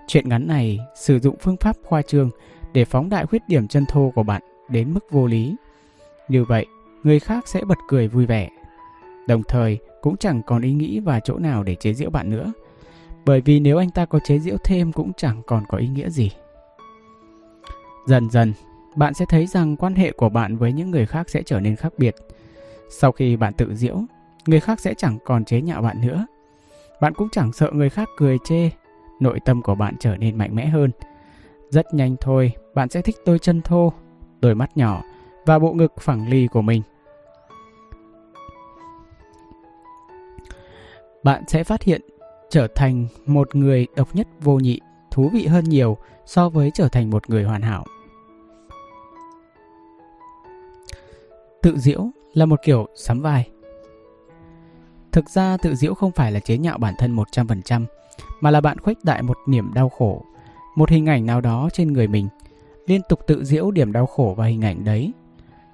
[0.07, 2.29] Chuyện ngắn này sử dụng phương pháp khoa trương
[2.73, 5.55] để phóng đại khuyết điểm chân thô của bạn đến mức vô lý.
[6.27, 6.65] Như vậy,
[7.03, 8.49] người khác sẽ bật cười vui vẻ.
[9.27, 12.51] Đồng thời, cũng chẳng còn ý nghĩ và chỗ nào để chế giễu bạn nữa.
[13.25, 16.09] Bởi vì nếu anh ta có chế giễu thêm cũng chẳng còn có ý nghĩa
[16.09, 16.31] gì.
[18.07, 18.53] Dần dần,
[18.95, 21.75] bạn sẽ thấy rằng quan hệ của bạn với những người khác sẽ trở nên
[21.75, 22.15] khác biệt.
[22.89, 24.01] Sau khi bạn tự diễu,
[24.45, 26.25] người khác sẽ chẳng còn chế nhạo bạn nữa.
[27.01, 28.69] Bạn cũng chẳng sợ người khác cười chê,
[29.19, 30.91] nội tâm của bạn trở nên mạnh mẽ hơn.
[31.69, 33.93] Rất nhanh thôi, bạn sẽ thích đôi chân thô,
[34.41, 35.03] đôi mắt nhỏ
[35.45, 36.81] và bộ ngực phẳng lì của mình.
[41.23, 42.01] Bạn sẽ phát hiện
[42.49, 44.79] trở thành một người độc nhất vô nhị,
[45.11, 47.85] thú vị hơn nhiều so với trở thành một người hoàn hảo.
[51.61, 53.49] Tự diễu là một kiểu sắm vai.
[55.11, 57.85] Thực ra tự diễu không phải là chế nhạo bản thân 100%,
[58.41, 60.25] mà là bạn khuếch đại một niềm đau khổ,
[60.75, 62.27] một hình ảnh nào đó trên người mình,
[62.87, 65.11] liên tục tự diễu điểm đau khổ và hình ảnh đấy.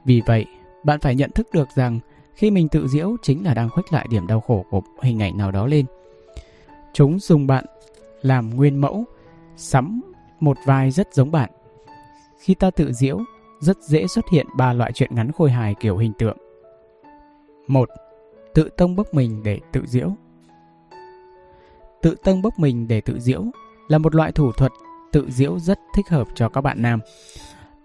[0.06, 0.46] Vì vậy,
[0.84, 2.00] bạn phải nhận thức được rằng
[2.36, 5.38] khi mình tự diễu chính là đang khuếch lại điểm đau khổ của hình ảnh
[5.38, 5.86] nào đó lên.
[6.94, 7.66] Chúng dùng bạn
[8.22, 9.06] làm nguyên mẫu,
[9.58, 10.02] sắm
[10.40, 11.50] một vai rất giống bạn.
[12.40, 13.20] Khi ta tự diễu,
[13.60, 16.38] rất dễ xuất hiện ba loại chuyện ngắn khôi hài kiểu hình tượng.
[17.68, 17.90] một
[18.54, 20.16] Tự tông bốc mình để tự diễu
[22.02, 23.44] Tự tông bốc mình để tự diễu
[23.88, 24.72] là một loại thủ thuật
[25.12, 27.00] tự diễu rất thích hợp cho các bạn nam.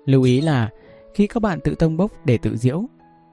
[0.05, 0.69] Lưu ý là
[1.15, 2.85] khi các bạn tự tông bốc để tự diễu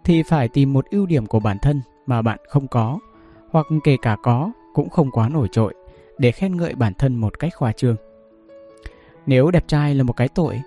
[0.04, 3.00] thì phải tìm một ưu điểm của bản thân mà bạn không có
[3.52, 5.74] hoặc kể cả có cũng không quá nổi trội
[6.18, 7.96] để khen ngợi bản thân một cách khoa trương.
[9.26, 10.62] Nếu đẹp trai là một cái tội,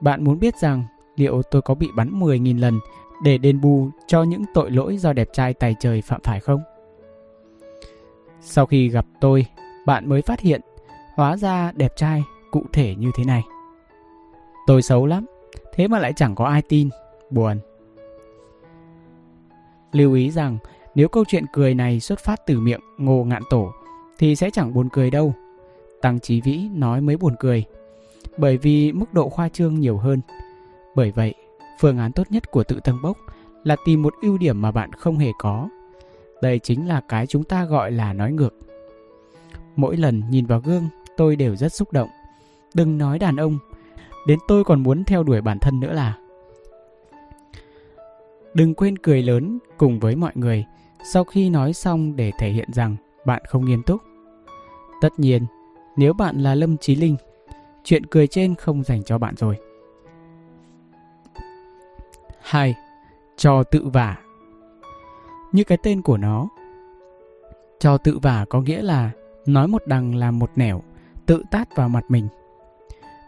[0.00, 0.84] bạn muốn biết rằng
[1.16, 2.80] liệu tôi có bị bắn 10.000 lần
[3.22, 6.60] để đền bù cho những tội lỗi do đẹp trai tài trời phạm phải không?
[8.40, 9.46] Sau khi gặp tôi,
[9.86, 10.60] bạn mới phát hiện
[11.14, 13.42] hóa ra đẹp trai cụ thể như thế này.
[14.66, 15.26] Tôi xấu lắm,
[15.72, 16.88] thế mà lại chẳng có ai tin,
[17.30, 17.60] buồn.
[19.92, 20.58] Lưu ý rằng
[20.94, 23.72] nếu câu chuyện cười này xuất phát từ miệng ngô ngạn tổ
[24.18, 25.34] thì sẽ chẳng buồn cười đâu.
[26.02, 27.64] Tăng Chí Vĩ nói mới buồn cười,
[28.36, 30.20] bởi vì mức độ khoa trương nhiều hơn.
[30.96, 31.34] Bởi vậy,
[31.80, 33.18] phương án tốt nhất của tự tăng bốc
[33.64, 35.68] là tìm một ưu điểm mà bạn không hề có.
[36.42, 38.54] Đây chính là cái chúng ta gọi là nói ngược.
[39.76, 42.08] Mỗi lần nhìn vào gương, tôi đều rất xúc động.
[42.74, 43.58] Đừng nói đàn ông,
[44.26, 46.18] đến tôi còn muốn theo đuổi bản thân nữa là.
[48.54, 50.64] Đừng quên cười lớn cùng với mọi người
[51.12, 54.00] sau khi nói xong để thể hiện rằng bạn không nghiêm túc.
[55.00, 55.46] Tất nhiên,
[55.96, 57.16] nếu bạn là Lâm Chí Linh,
[57.84, 59.56] chuyện cười trên không dành cho bạn rồi.
[62.46, 62.74] 2.
[63.36, 64.16] Trò tự vả
[65.52, 66.48] Như cái tên của nó,
[67.80, 69.10] trò tự vả có nghĩa là
[69.46, 70.82] nói một đằng làm một nẻo,
[71.26, 72.28] tự tát vào mặt mình.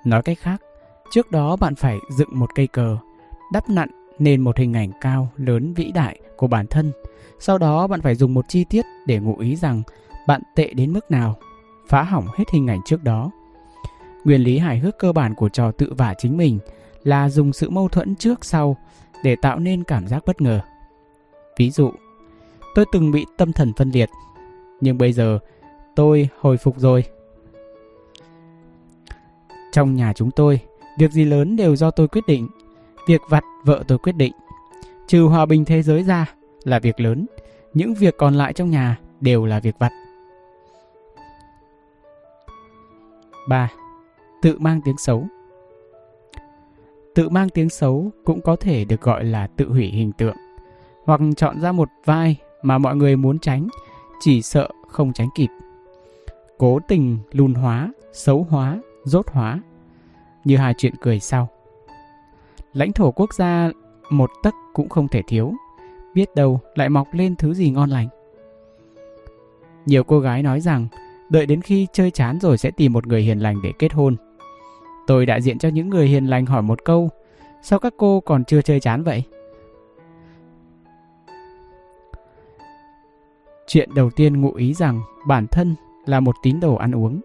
[0.05, 0.63] Nói cách khác,
[1.11, 2.97] trước đó bạn phải dựng một cây cờ,
[3.53, 6.93] đắp nặn nên một hình ảnh cao, lớn, vĩ đại của bản thân.
[7.39, 9.83] Sau đó bạn phải dùng một chi tiết để ngụ ý rằng
[10.27, 11.39] bạn tệ đến mức nào,
[11.89, 13.31] phá hỏng hết hình ảnh trước đó.
[14.25, 16.59] Nguyên lý hài hước cơ bản của trò tự vả chính mình
[17.05, 18.77] là dùng sự mâu thuẫn trước sau
[19.25, 20.61] để tạo nên cảm giác bất ngờ.
[21.59, 21.91] Ví dụ,
[22.75, 24.11] tôi từng bị tâm thần phân liệt,
[24.81, 25.39] Nhưng bây giờ
[25.97, 27.05] tôi hồi phục rồi.
[29.73, 30.61] Trong nhà chúng tôi,
[30.99, 32.49] việc gì lớn đều do tôi quyết định.
[33.07, 34.33] Việc vặt vợ tôi quyết định.
[35.07, 36.27] Trừ hòa bình thế giới ra
[36.65, 37.27] là việc lớn.
[37.75, 39.93] Những việc còn lại trong nhà đều là việc vặt.
[43.49, 43.71] 3.
[44.43, 45.27] Tự mang tiếng xấu
[47.19, 50.37] Tự mang tiếng xấu cũng có thể được gọi là tự hủy hình tượng.
[51.05, 53.69] Hoặc chọn ra một vai mà mọi người muốn tránh,
[54.21, 55.49] chỉ sợ không tránh kịp.
[56.59, 59.61] Cố tình lùn hóa, xấu hóa, rốt hóa.
[60.45, 61.49] Như hai chuyện cười sau.
[62.73, 63.71] Lãnh thổ quốc gia
[64.11, 65.53] một tấc cũng không thể thiếu.
[66.15, 68.09] Biết đâu lại mọc lên thứ gì ngon lành.
[69.87, 70.89] Nhiều cô gái nói rằng,
[71.29, 74.17] đợi đến khi chơi chán rồi sẽ tìm một người hiền lành để kết hôn
[75.09, 77.11] tôi đại diện cho những người hiền lành hỏi một câu
[77.63, 79.23] sao các cô còn chưa chơi chán vậy
[83.67, 85.75] Chuyện đầu tiên ngụ ý rằng bản thân
[86.07, 87.21] là một tín đồ ăn uống.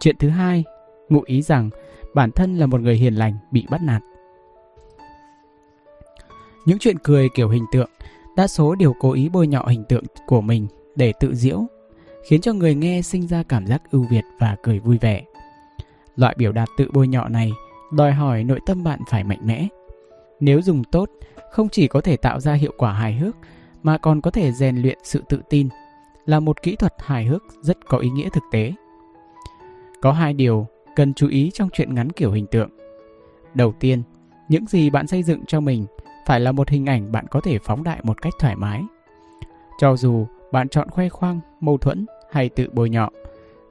[0.00, 0.64] Chuyện thứ hai
[1.08, 1.70] ngụ ý rằng
[2.14, 4.02] bản thân là một người hiền lành bị bắt nạt.
[6.66, 7.90] Những chuyện cười kiểu hình tượng,
[8.36, 11.66] đa số đều cố ý bôi nhọ hình tượng của mình để tự diễu,
[12.28, 15.24] khiến cho người nghe sinh ra cảm giác ưu việt và cười vui vẻ.
[16.16, 17.52] Loại biểu đạt tự bôi nhọ này
[17.92, 19.68] đòi hỏi nội tâm bạn phải mạnh mẽ.
[20.40, 21.10] Nếu dùng tốt,
[21.50, 23.36] không chỉ có thể tạo ra hiệu quả hài hước
[23.82, 25.68] mà còn có thể rèn luyện sự tự tin,
[26.26, 28.72] là một kỹ thuật hài hước rất có ý nghĩa thực tế.
[30.02, 32.70] Có hai điều cần chú ý trong chuyện ngắn kiểu hình tượng.
[33.54, 34.02] Đầu tiên,
[34.48, 35.86] những gì bạn xây dựng cho mình
[36.26, 38.82] phải là một hình ảnh bạn có thể phóng đại một cách thoải mái.
[39.78, 43.10] Cho dù bạn chọn khoe khoang, mâu thuẫn hay tự bôi nhọ,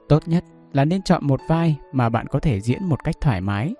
[0.09, 3.41] tốt nhất là nên chọn một vai mà bạn có thể diễn một cách thoải
[3.41, 3.73] mái.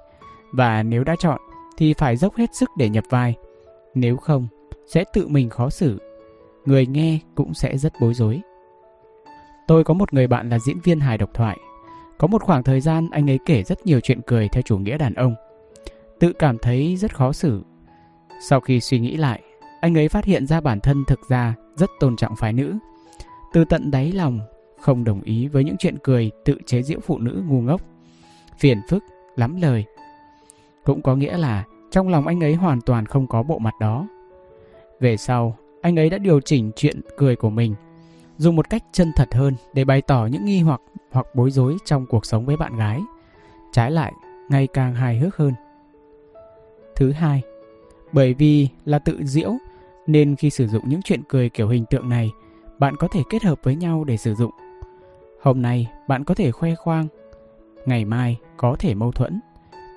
[0.53, 1.41] Và nếu đã chọn
[1.77, 3.35] thì phải dốc hết sức để nhập vai.
[3.95, 4.47] Nếu không,
[4.87, 5.99] sẽ tự mình khó xử
[6.65, 8.41] người nghe cũng sẽ rất bối rối.
[9.67, 11.57] Tôi có một người bạn là diễn viên hài độc thoại.
[12.17, 14.97] Có một khoảng thời gian anh ấy kể rất nhiều chuyện cười theo chủ nghĩa
[14.97, 15.35] đàn ông.
[16.19, 17.63] Tự cảm thấy rất khó xử.
[18.49, 19.41] Sau khi suy nghĩ lại,
[19.81, 22.77] anh ấy phát hiện ra bản thân thực ra rất tôn trọng phái nữ.
[23.53, 24.39] Từ tận đáy lòng,
[24.81, 27.81] không đồng ý với những chuyện cười tự chế giễu phụ nữ ngu ngốc.
[28.59, 29.03] Phiền phức,
[29.35, 29.85] lắm lời.
[30.83, 34.07] Cũng có nghĩa là trong lòng anh ấy hoàn toàn không có bộ mặt đó.
[34.99, 37.75] Về sau, anh ấy đã điều chỉnh chuyện cười của mình
[38.41, 41.77] dùng một cách chân thật hơn để bày tỏ những nghi hoặc hoặc bối rối
[41.85, 43.01] trong cuộc sống với bạn gái
[43.71, 44.13] trái lại
[44.49, 45.53] ngày càng hài hước hơn
[46.95, 47.41] thứ hai
[48.11, 49.53] bởi vì là tự diễu
[50.07, 52.31] nên khi sử dụng những chuyện cười kiểu hình tượng này
[52.79, 54.51] bạn có thể kết hợp với nhau để sử dụng
[55.41, 57.07] hôm nay bạn có thể khoe khoang
[57.85, 59.39] ngày mai có thể mâu thuẫn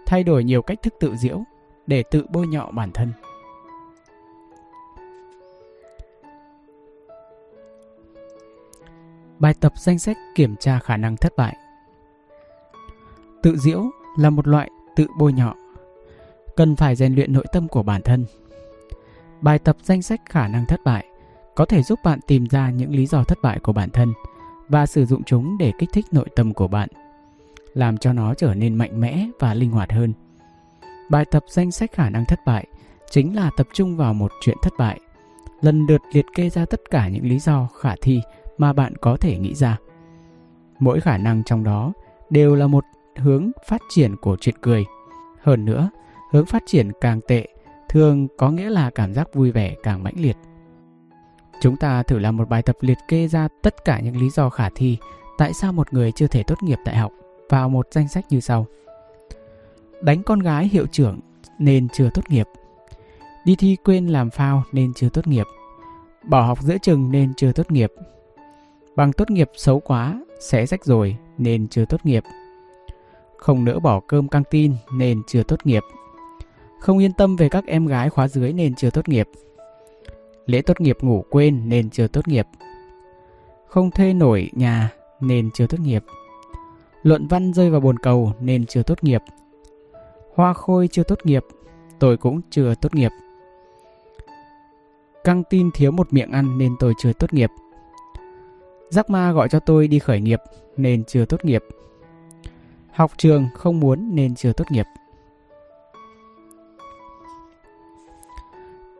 [0.06, 1.42] thay đổi nhiều cách thức tự diễu
[1.86, 3.12] để tự bôi nhọ bản thân
[9.38, 11.56] Bài tập danh sách kiểm tra khả năng thất bại.
[13.42, 13.84] Tự diễu
[14.18, 15.54] là một loại tự bôi nhọ,
[16.56, 18.26] cần phải rèn luyện nội tâm của bản thân.
[19.40, 21.06] Bài tập danh sách khả năng thất bại
[21.54, 24.12] có thể giúp bạn tìm ra những lý do thất bại của bản thân
[24.68, 26.88] và sử dụng chúng để kích thích nội tâm của bạn,
[27.74, 30.12] làm cho nó trở nên mạnh mẽ và linh hoạt hơn.
[31.10, 32.66] Bài tập danh sách khả năng thất bại
[33.10, 35.00] chính là tập trung vào một chuyện thất bại,
[35.60, 38.20] lần lượt liệt kê ra tất cả những lý do khả thi
[38.58, 39.78] mà bạn có thể nghĩ ra.
[40.78, 41.92] Mỗi khả năng trong đó
[42.30, 42.84] đều là một
[43.16, 44.84] hướng phát triển của chuyện cười.
[45.40, 45.90] Hơn nữa,
[46.32, 47.48] hướng phát triển càng tệ
[47.88, 50.36] thường có nghĩa là cảm giác vui vẻ càng mãnh liệt.
[51.60, 54.50] Chúng ta thử làm một bài tập liệt kê ra tất cả những lý do
[54.50, 54.98] khả thi
[55.38, 57.12] tại sao một người chưa thể tốt nghiệp đại học
[57.48, 58.66] vào một danh sách như sau.
[60.00, 61.20] Đánh con gái hiệu trưởng
[61.58, 62.46] nên chưa tốt nghiệp.
[63.44, 65.46] Đi thi quên làm phao nên chưa tốt nghiệp.
[66.22, 67.92] Bỏ học giữa chừng nên chưa tốt nghiệp
[68.96, 72.22] Bằng tốt nghiệp xấu quá, sẽ rách rồi nên chưa tốt nghiệp.
[73.36, 75.82] Không nỡ bỏ cơm căng tin nên chưa tốt nghiệp.
[76.80, 79.28] Không yên tâm về các em gái khóa dưới nên chưa tốt nghiệp.
[80.46, 82.46] Lễ tốt nghiệp ngủ quên nên chưa tốt nghiệp.
[83.66, 84.90] Không thuê nổi nhà
[85.20, 86.04] nên chưa tốt nghiệp.
[87.02, 89.22] Luận văn rơi vào bồn cầu nên chưa tốt nghiệp.
[90.34, 91.44] Hoa khôi chưa tốt nghiệp,
[91.98, 93.10] tôi cũng chưa tốt nghiệp.
[95.24, 97.50] Căng tin thiếu một miệng ăn nên tôi chưa tốt nghiệp.
[98.88, 100.40] Giác ma gọi cho tôi đi khởi nghiệp
[100.76, 101.64] nên chưa tốt nghiệp.
[102.92, 104.86] Học trường không muốn nên chưa tốt nghiệp.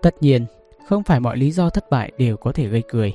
[0.02, 0.46] Tất nhiên,
[0.86, 3.12] không phải mọi lý do thất bại đều có thể gây cười.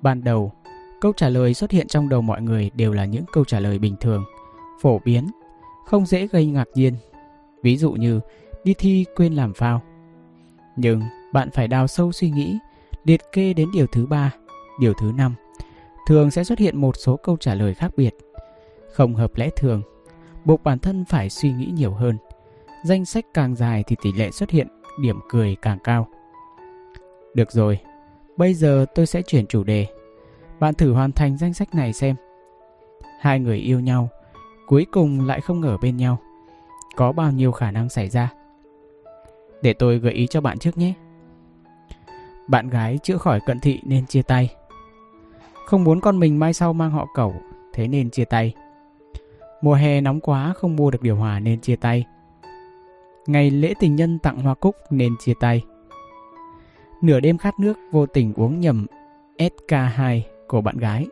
[0.00, 0.52] Ban đầu,
[1.00, 3.78] câu trả lời xuất hiện trong đầu mọi người đều là những câu trả lời
[3.78, 4.24] bình thường,
[4.80, 5.30] phổ biến,
[5.86, 6.94] không dễ gây ngạc nhiên.
[7.62, 8.20] Ví dụ như
[8.64, 9.82] đi thi quên làm phao.
[10.76, 11.02] Nhưng
[11.32, 12.58] bạn phải đào sâu suy nghĩ,
[13.04, 14.32] liệt kê đến điều thứ ba,
[14.80, 15.34] điều thứ năm
[16.06, 18.14] thường sẽ xuất hiện một số câu trả lời khác biệt,
[18.92, 19.82] không hợp lẽ thường,
[20.44, 22.18] buộc bản thân phải suy nghĩ nhiều hơn.
[22.84, 24.68] Danh sách càng dài thì tỷ lệ xuất hiện
[25.00, 26.08] điểm cười càng cao.
[27.34, 27.78] Được rồi,
[28.36, 29.86] bây giờ tôi sẽ chuyển chủ đề.
[30.60, 32.16] Bạn thử hoàn thành danh sách này xem.
[33.20, 34.08] Hai người yêu nhau,
[34.66, 36.18] cuối cùng lại không ở bên nhau.
[36.96, 38.32] Có bao nhiêu khả năng xảy ra?
[39.62, 40.92] Để tôi gợi ý cho bạn trước nhé.
[42.48, 44.54] Bạn gái chữa khỏi cận thị nên chia tay.
[45.66, 47.34] Không muốn con mình mai sau mang họ cẩu,
[47.72, 48.54] thế nên chia tay.
[49.62, 52.04] Mùa hè nóng quá không mua được điều hòa nên chia tay.
[53.26, 55.62] Ngày lễ tình nhân tặng hoa cúc nên chia tay.
[57.02, 58.86] Nửa đêm khát nước vô tình uống nhầm
[59.38, 61.06] SK2 của bạn gái.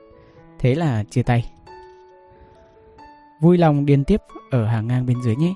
[0.58, 1.52] Thế là chia tay.
[3.40, 4.20] Vui lòng điền tiếp
[4.50, 5.54] ở hàng ngang bên dưới nhé.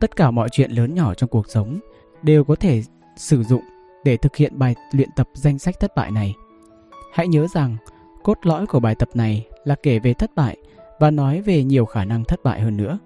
[0.00, 1.78] Tất cả mọi chuyện lớn nhỏ trong cuộc sống
[2.22, 2.82] đều có thể
[3.16, 3.62] sử dụng
[4.04, 6.34] để thực hiện bài luyện tập danh sách thất bại này.
[7.12, 7.76] Hãy nhớ rằng,
[8.22, 10.56] cốt lõi của bài tập này là kể về thất bại
[11.00, 12.98] và nói về nhiều khả năng thất bại hơn nữa.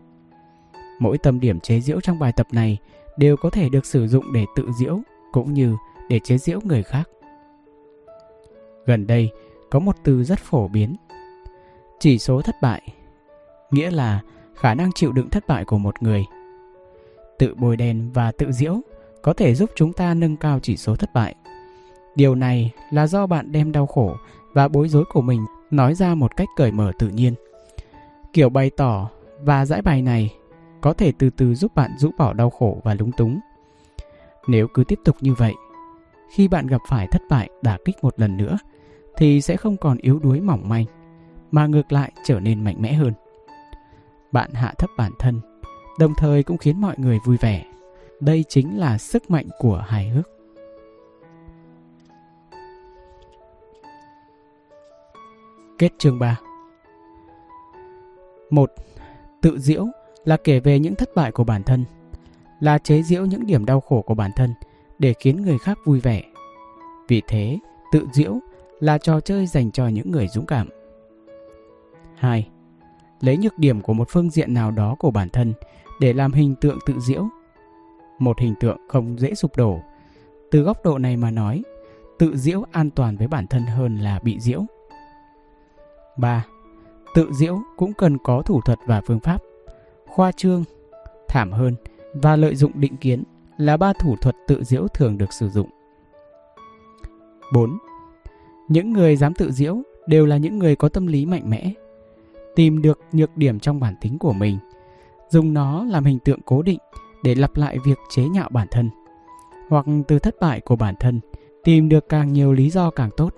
[0.99, 2.79] Mỗi tâm điểm chế giễu trong bài tập này
[3.17, 5.01] đều có thể được sử dụng để tự diễu
[5.33, 5.77] cũng như
[6.09, 7.09] để chế giễu người khác.
[8.87, 9.31] Gần đây,
[9.71, 10.97] có một từ rất phổ biến.
[12.01, 12.83] Chỉ số thất bại,
[13.71, 14.21] nghĩa là
[14.55, 16.25] khả năng chịu đựng thất bại của một người.
[17.39, 18.81] Tự bồi đèn và tự diễu
[19.23, 21.35] có thể giúp chúng ta nâng cao chỉ số thất bại.
[22.15, 24.17] Điều này là do bạn đem đau khổ
[24.53, 27.35] và bối rối của mình nói ra một cách cởi mở tự nhiên.
[28.33, 29.11] Kiểu bày tỏ
[29.41, 30.35] và giải bài này
[30.81, 33.41] có thể từ từ giúp bạn rũ bỏ đau khổ và lúng túng.
[34.49, 35.55] Nếu cứ tiếp tục như vậy,
[36.35, 38.59] khi bạn gặp phải thất bại đả kích một lần nữa
[39.17, 40.85] thì sẽ không còn yếu đuối mỏng manh
[41.51, 43.13] mà ngược lại trở nên mạnh mẽ hơn.
[44.33, 45.41] Bạn hạ thấp bản thân,
[45.99, 47.65] đồng thời cũng khiến mọi người vui vẻ.
[48.21, 50.31] Đây chính là sức mạnh của hài hước.
[55.79, 56.37] Kết chương 3
[58.51, 58.73] một
[59.43, 59.87] Tự diễu
[60.27, 61.85] là kể về những thất bại của bản thân,
[62.61, 64.55] là chế giễu những điểm đau khổ của bản thân
[64.99, 66.23] để khiến người khác vui vẻ.
[67.09, 67.59] Vì thế,
[67.93, 68.39] tự diễu
[68.81, 70.69] là trò chơi dành cho những người dũng cảm.
[72.17, 72.49] 2.
[73.21, 75.55] Lấy nhược điểm của một phương diện nào đó của bản thân
[76.01, 77.29] để làm hình tượng tự diễu.
[78.19, 79.81] Một hình tượng không dễ sụp đổ.
[80.51, 81.63] Từ góc độ này mà nói,
[82.19, 84.65] tự diễu an toàn với bản thân hơn là bị diễu.
[86.17, 86.47] 3.
[87.15, 89.43] Tự diễu cũng cần có thủ thuật và phương pháp.
[90.17, 90.65] Khoa trương,
[91.29, 91.75] thảm hơn
[92.15, 93.23] và lợi dụng định kiến
[93.57, 95.71] là ba thủ thuật tự diễu thường được sử dụng.
[97.53, 97.79] 4.
[98.69, 101.73] Những người dám tự diễu đều là những người có tâm lý mạnh mẽ,
[102.55, 104.59] tìm được nhược điểm trong bản tính của mình,
[105.29, 106.79] dùng nó làm hình tượng cố định
[107.25, 108.91] để lặp lại việc chế nhạo bản thân,
[109.69, 111.21] hoặc từ thất bại của bản thân
[111.65, 113.35] tìm được càng nhiều lý do càng tốt.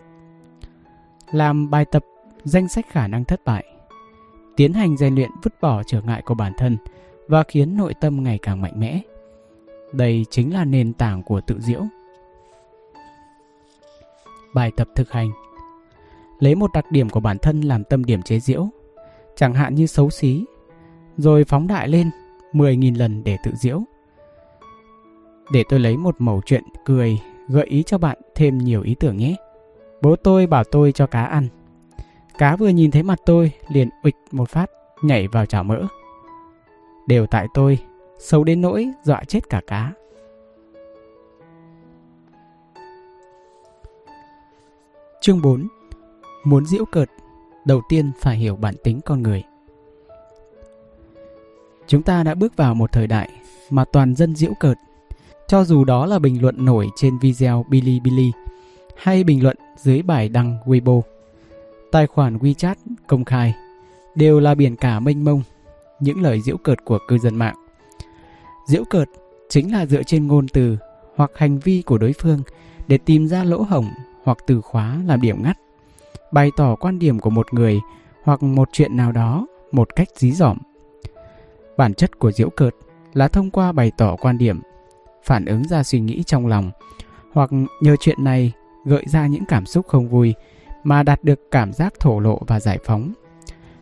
[1.32, 2.04] Làm bài tập
[2.44, 3.64] danh sách khả năng thất bại,
[4.58, 6.76] tiến hành rèn luyện vứt bỏ trở ngại của bản thân
[7.28, 9.00] và khiến nội tâm ngày càng mạnh mẽ.
[9.92, 11.82] Đây chính là nền tảng của tự diễu.
[14.54, 15.30] Bài tập thực hành
[16.38, 18.68] Lấy một đặc điểm của bản thân làm tâm điểm chế diễu,
[19.36, 20.44] chẳng hạn như xấu xí,
[21.16, 22.10] rồi phóng đại lên
[22.52, 23.82] 10.000 lần để tự diễu.
[25.52, 29.16] Để tôi lấy một mẩu chuyện cười gợi ý cho bạn thêm nhiều ý tưởng
[29.16, 29.36] nhé.
[30.02, 31.48] Bố tôi bảo tôi cho cá ăn.
[32.38, 34.70] Cá vừa nhìn thấy mặt tôi liền ịch một phát
[35.02, 35.82] nhảy vào chảo mỡ.
[37.06, 37.78] Đều tại tôi,
[38.18, 39.92] xấu đến nỗi dọa chết cả cá.
[45.20, 45.68] Chương 4
[46.44, 47.10] Muốn diễu cợt,
[47.64, 49.42] đầu tiên phải hiểu bản tính con người.
[51.86, 53.28] Chúng ta đã bước vào một thời đại
[53.70, 54.76] mà toàn dân diễu cợt.
[55.48, 58.32] Cho dù đó là bình luận nổi trên video Bilibili
[58.96, 61.02] hay bình luận dưới bài đăng Weibo,
[61.92, 62.74] tài khoản WeChat
[63.06, 63.54] công khai
[64.14, 65.42] đều là biển cả mênh mông
[66.00, 67.56] những lời diễu cợt của cư dân mạng.
[68.66, 69.08] Diễu cợt
[69.48, 70.76] chính là dựa trên ngôn từ
[71.16, 72.42] hoặc hành vi của đối phương
[72.88, 73.86] để tìm ra lỗ hổng
[74.24, 75.58] hoặc từ khóa làm điểm ngắt,
[76.32, 77.80] bày tỏ quan điểm của một người
[78.22, 80.58] hoặc một chuyện nào đó một cách dí dỏm.
[81.76, 82.74] Bản chất của diễu cợt
[83.12, 84.60] là thông qua bày tỏ quan điểm,
[85.24, 86.70] phản ứng ra suy nghĩ trong lòng
[87.32, 88.52] hoặc nhờ chuyện này
[88.84, 90.34] gợi ra những cảm xúc không vui
[90.88, 93.12] mà đạt được cảm giác thổ lộ và giải phóng.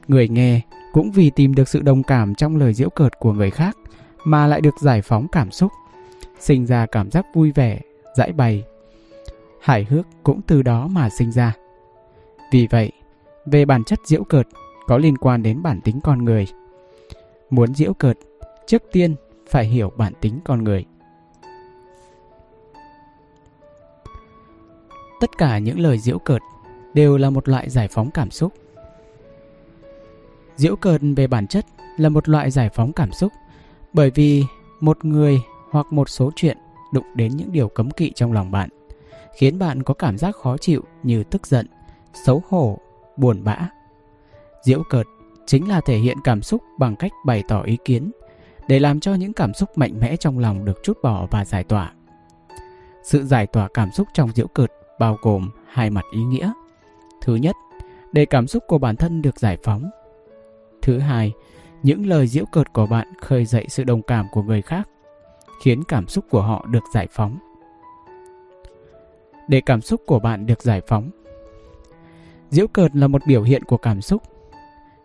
[0.09, 0.61] Người nghe
[0.93, 3.77] cũng vì tìm được sự đồng cảm trong lời diễu cợt của người khác
[4.25, 5.73] mà lại được giải phóng cảm xúc,
[6.41, 7.81] sinh ra cảm giác vui vẻ,
[8.17, 8.65] giải bày.
[9.61, 11.55] Hài hước cũng từ đó mà sinh ra.
[12.53, 12.93] Vì vậy,
[13.47, 14.47] về bản chất diễu cợt
[14.87, 16.47] có liên quan đến bản tính con người.
[17.51, 18.19] Muốn diễu cợt,
[18.67, 19.15] trước tiên
[19.49, 20.85] phải hiểu bản tính con người.
[25.21, 26.43] Tất cả những lời diễu cợt
[26.97, 28.53] đều là một loại giải phóng cảm xúc.
[30.57, 31.67] Diễu cợt về bản chất
[31.97, 33.33] là một loại giải phóng cảm xúc
[33.93, 34.45] bởi vì
[34.81, 35.41] một người
[35.71, 36.59] hoặc một số chuyện
[36.93, 38.69] đụng đến những điều cấm kỵ trong lòng bạn,
[39.37, 41.67] khiến bạn có cảm giác khó chịu như tức giận,
[42.25, 42.79] xấu hổ,
[43.17, 43.69] buồn bã.
[44.63, 45.07] Diễu cợt
[45.47, 48.11] chính là thể hiện cảm xúc bằng cách bày tỏ ý kiến
[48.69, 51.65] để làm cho những cảm xúc mạnh mẽ trong lòng được chút bỏ và giải
[51.65, 51.93] tỏa.
[53.03, 56.53] Sự giải tỏa cảm xúc trong diễu cợt bao gồm hai mặt ý nghĩa.
[57.21, 57.57] Thứ nhất,
[58.13, 59.91] để cảm xúc của bản thân được giải phóng.
[60.83, 61.33] Thứ hai,
[61.83, 64.89] những lời diễu cợt của bạn khơi dậy sự đồng cảm của người khác,
[65.63, 67.39] khiến cảm xúc của họ được giải phóng.
[69.49, 71.11] Để cảm xúc của bạn được giải phóng.
[72.51, 74.23] Diễu cợt là một biểu hiện của cảm xúc.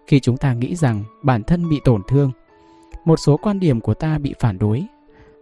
[0.07, 2.32] Khi chúng ta nghĩ rằng bản thân bị tổn thương,
[3.05, 4.86] một số quan điểm của ta bị phản đối,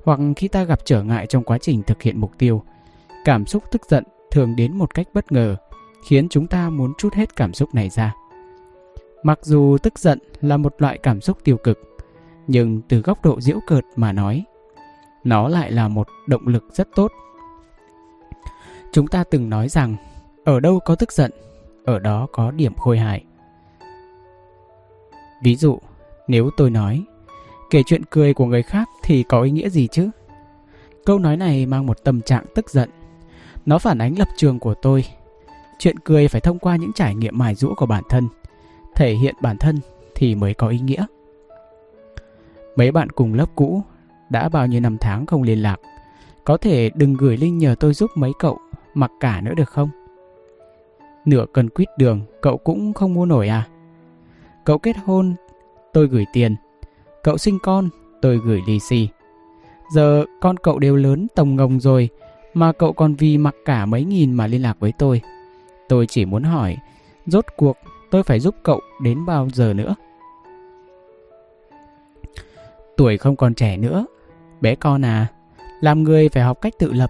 [0.04, 2.64] hoặc khi ta gặp trở ngại trong quá trình thực hiện mục tiêu,
[3.26, 5.56] cảm xúc tức giận thường đến một cách bất ngờ,
[6.04, 8.16] khiến chúng ta muốn trút hết cảm xúc này ra.
[9.24, 11.80] Mặc dù tức giận là một loại cảm xúc tiêu cực,
[12.48, 14.44] nhưng từ góc độ diễu cợt mà nói,
[15.24, 17.12] nó lại là một động lực rất tốt.
[18.92, 19.96] Chúng ta từng nói rằng,
[20.46, 21.32] ở đâu có tức giận,
[21.86, 23.26] ở đó có điểm khôi hài.
[25.44, 25.80] Ví dụ,
[26.28, 27.04] nếu tôi nói,
[27.70, 30.10] kể chuyện cười của người khác thì có ý nghĩa gì chứ?
[31.06, 32.90] Câu nói này mang một tâm trạng tức giận.
[33.66, 35.06] Nó phản ánh lập trường của tôi.
[35.80, 38.28] Chuyện cười phải thông qua những trải nghiệm mài rũa của bản thân–
[39.00, 39.80] thể hiện bản thân
[40.16, 41.06] thì mới có ý nghĩa.
[42.76, 43.84] Mấy bạn cùng lớp cũ
[44.30, 45.78] đã bao nhiêu năm tháng không liên lạc,
[46.46, 48.60] có thể đừng gửi link nhờ tôi giúp mấy cậu
[48.94, 49.90] mặc cả nữa được không?
[51.26, 53.68] Nửa cân quýt đường cậu cũng không mua nổi à?
[54.66, 55.34] Cậu kết hôn,
[55.94, 56.56] tôi gửi tiền.
[57.24, 57.90] Cậu sinh con,
[58.22, 59.08] tôi gửi lì xì.
[59.94, 62.10] Giờ con cậu đều lớn tồng ngồng rồi
[62.54, 65.22] mà cậu còn vì mặc cả mấy nghìn mà liên lạc với tôi.
[65.90, 66.78] Tôi chỉ muốn hỏi,
[67.26, 67.78] rốt cuộc
[68.12, 69.96] tôi phải giúp cậu đến bao giờ nữa.
[72.98, 74.06] Tuổi không còn trẻ nữa,
[74.62, 75.28] bé con à,
[75.82, 77.10] làm người phải học cách tự lập.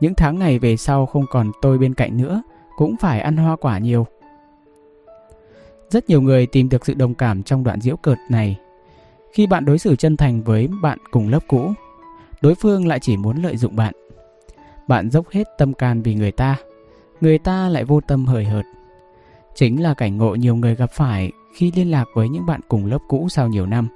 [0.00, 2.42] Những tháng ngày về sau không còn tôi bên cạnh nữa,
[2.76, 4.06] cũng phải ăn hoa quả nhiều.
[5.90, 8.58] Rất nhiều người tìm được sự đồng cảm trong đoạn diễu cợt này.
[9.32, 11.72] Khi bạn đối xử chân thành với bạn cùng lớp cũ,
[12.40, 13.94] đối phương lại chỉ muốn lợi dụng bạn.
[14.88, 16.56] Bạn dốc hết tâm can vì người ta,
[17.20, 18.64] người ta lại vô tâm hời hợt.
[19.54, 22.86] Chính là cảnh ngộ nhiều người gặp phải khi liên lạc với những bạn cùng
[22.86, 23.88] lớp cũ sau nhiều năm.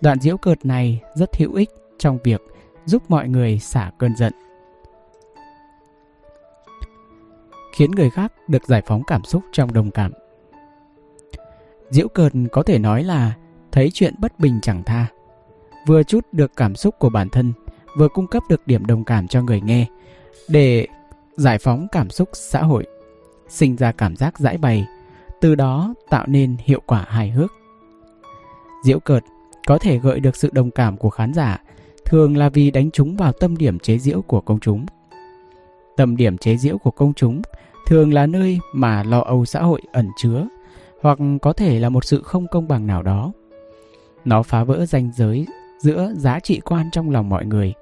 [0.00, 2.42] Đoạn diễu cợt này rất hữu ích trong việc
[2.86, 4.32] giúp mọi người xả cơn giận.
[7.72, 10.12] Khiến người khác được giải phóng cảm xúc trong đồng cảm.
[11.90, 13.32] Diễu cợt có thể nói là
[13.72, 15.06] thấy chuyện bất bình chẳng tha.
[15.86, 17.52] Vừa chút được cảm xúc của bản thân,
[17.96, 19.86] vừa cung cấp được điểm đồng cảm cho người nghe
[20.48, 20.86] để
[21.38, 22.86] giải phóng cảm xúc xã hội
[23.48, 24.86] sinh ra cảm giác giải bày,
[25.40, 27.52] từ đó tạo nên hiệu quả hài hước.
[28.84, 29.24] Diễu cợt
[29.66, 31.58] có thể gợi được sự đồng cảm của khán giả,
[32.04, 34.86] thường là vì đánh trúng vào tâm điểm chế diễu của công chúng.
[35.96, 37.42] Tâm điểm chế diễu của công chúng
[37.86, 40.46] thường là nơi mà lo âu xã hội ẩn chứa,
[41.00, 43.32] hoặc có thể là một sự không công bằng nào đó.
[44.24, 45.46] Nó phá vỡ ranh giới
[45.78, 47.74] giữa giá trị quan trong lòng mọi người,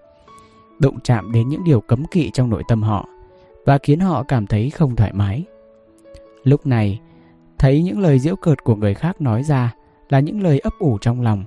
[0.79, 3.09] đụng chạm đến những điều cấm kỵ trong nội tâm họ
[3.67, 5.45] và khiến họ cảm thấy không thoải mái.
[6.45, 7.01] Lúc này,
[7.59, 9.75] thấy những lời giễu cợt của người khác nói ra
[10.09, 11.45] là những lời ấp ủ trong lòng,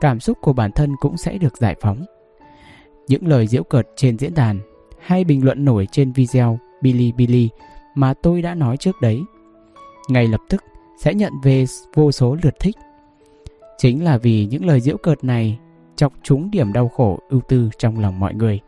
[0.00, 2.04] cảm xúc của bản thân cũng sẽ được giải phóng.
[3.08, 4.60] Những lời giễu cợt trên diễn đàn
[5.00, 7.48] hay bình luận nổi trên video Bilibili
[7.94, 9.22] mà tôi đã nói trước đấy,
[10.08, 10.64] ngay lập tức
[10.98, 12.76] sẽ nhận về vô số lượt thích.
[13.78, 15.58] Chính là vì những lời giễu cợt này
[15.96, 18.60] chọc trúng điểm đau khổ ưu tư trong lòng mọi người.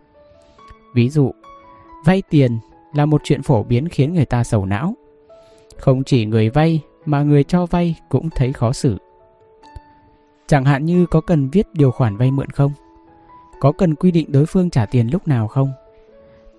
[0.94, 1.30] Ví dụ,
[2.04, 2.58] vay tiền
[2.92, 4.94] là một chuyện phổ biến khiến người ta sầu não.
[5.76, 8.98] Không chỉ người vay mà người cho vay cũng thấy khó xử.
[10.46, 12.72] Chẳng hạn như có cần viết điều khoản vay mượn không?
[13.60, 15.72] Có cần quy định đối phương trả tiền lúc nào không?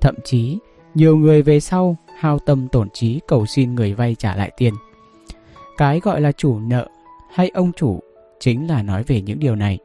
[0.01, 0.57] Thậm chí,
[0.95, 4.73] nhiều người về sau hao tâm tổn trí cầu xin người vay trả lại tiền.
[5.77, 6.87] Cái gọi là chủ nợ
[7.33, 7.99] hay ông chủ
[8.39, 9.79] chính là nói về những điều này.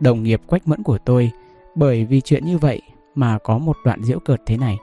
[0.00, 1.30] Đồng nghiệp quách mẫn của tôi
[1.74, 2.82] bởi vì chuyện như vậy
[3.14, 4.78] mà có một đoạn diễu cợt thế này.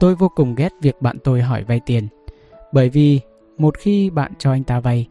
[0.00, 2.08] Tôi vô cùng ghét việc bạn tôi hỏi vay tiền,
[2.72, 3.20] bởi vì
[3.58, 5.06] một khi bạn cho anh ta vay,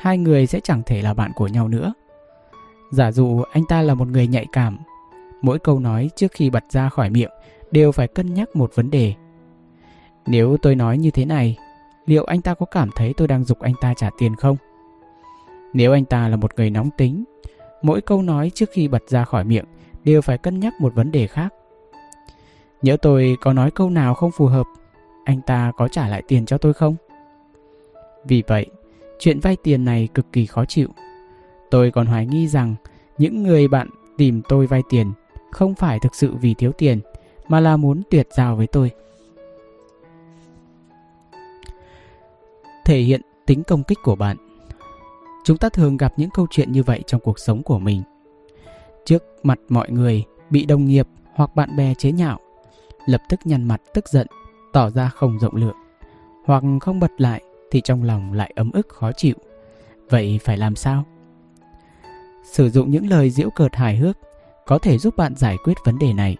[0.00, 1.92] hai người sẽ chẳng thể là bạn của nhau nữa.
[2.90, 4.78] Giả dụ anh ta là một người nhạy cảm,
[5.42, 7.30] mỗi câu nói trước khi bật ra khỏi miệng
[7.70, 9.14] đều phải cân nhắc một vấn đề.
[10.26, 11.56] Nếu tôi nói như thế này,
[12.06, 14.56] liệu anh ta có cảm thấy tôi đang dục anh ta trả tiền không?
[15.72, 17.24] Nếu anh ta là một người nóng tính,
[17.82, 19.64] mỗi câu nói trước khi bật ra khỏi miệng
[20.04, 21.54] đều phải cân nhắc một vấn đề khác.
[22.82, 24.66] Nhớ tôi có nói câu nào không phù hợp,
[25.24, 26.96] anh ta có trả lại tiền cho tôi không?
[28.24, 28.66] Vì vậy,
[29.18, 30.88] chuyện vay tiền này cực kỳ khó chịu.
[31.70, 32.74] Tôi còn hoài nghi rằng
[33.18, 35.12] những người bạn tìm tôi vay tiền
[35.50, 37.00] không phải thực sự vì thiếu tiền
[37.48, 38.90] mà là muốn tuyệt giao với tôi.
[42.84, 44.36] Thể hiện tính công kích của bạn
[45.44, 48.02] Chúng ta thường gặp những câu chuyện như vậy trong cuộc sống của mình.
[49.04, 52.38] Trước mặt mọi người, bị đồng nghiệp hoặc bạn bè chế nhạo,
[53.06, 54.26] lập tức nhăn mặt tức giận,
[54.72, 55.76] tỏ ra không rộng lượng,
[56.44, 59.34] hoặc không bật lại thì trong lòng lại ấm ức khó chịu.
[60.10, 61.04] Vậy phải làm sao?
[62.44, 64.16] Sử dụng những lời giễu cợt hài hước
[64.66, 66.36] có thể giúp bạn giải quyết vấn đề này.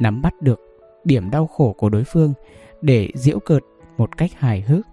[0.00, 0.60] Nắm bắt được
[1.04, 2.34] điểm đau khổ của đối phương
[2.82, 3.62] để giễu cợt
[3.96, 4.86] một cách hài hước,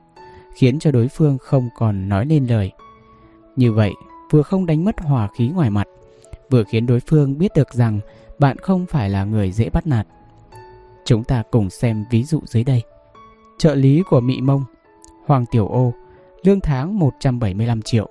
[0.55, 2.71] khiến cho đối phương không còn nói nên lời.
[3.55, 3.93] Như vậy,
[4.32, 5.88] vừa không đánh mất hòa khí ngoài mặt,
[6.49, 7.99] vừa khiến đối phương biết được rằng
[8.39, 10.07] bạn không phải là người dễ bắt nạt.
[11.05, 12.83] Chúng ta cùng xem ví dụ dưới đây.
[13.57, 14.63] Trợ lý của Mị Mông,
[15.25, 15.93] Hoàng Tiểu Ô,
[16.43, 18.09] lương tháng 175 triệu.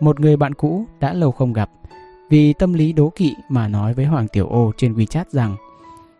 [0.00, 1.70] Một người bạn cũ đã lâu không gặp,
[2.30, 5.56] vì tâm lý đố kỵ mà nói với Hoàng Tiểu Ô trên WeChat rằng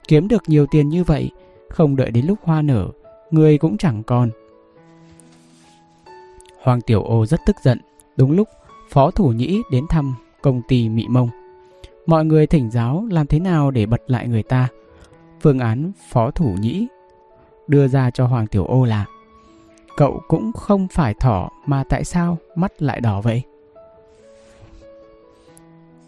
[0.09, 1.31] kiếm được nhiều tiền như vậy,
[1.69, 2.89] không đợi đến lúc hoa nở,
[3.31, 4.31] người cũng chẳng còn.
[6.63, 7.79] Hoàng Tiểu Ô rất tức giận,
[8.17, 8.49] đúng lúc
[8.91, 11.29] Phó Thủ Nhĩ đến thăm công ty Mị Mông.
[12.07, 14.69] Mọi người thỉnh giáo làm thế nào để bật lại người ta.
[15.43, 16.87] Phương án Phó Thủ Nhĩ
[17.69, 19.07] đưa ra cho Hoàng Tiểu Ô là
[19.97, 23.43] Cậu cũng không phải thỏ mà tại sao mắt lại đỏ vậy?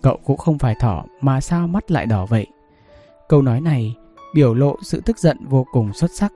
[0.03, 2.47] Cậu cũng không phải thỏ mà sao mắt lại đỏ vậy?
[3.29, 3.97] Câu nói này
[4.35, 6.33] biểu lộ sự tức giận vô cùng xuất sắc.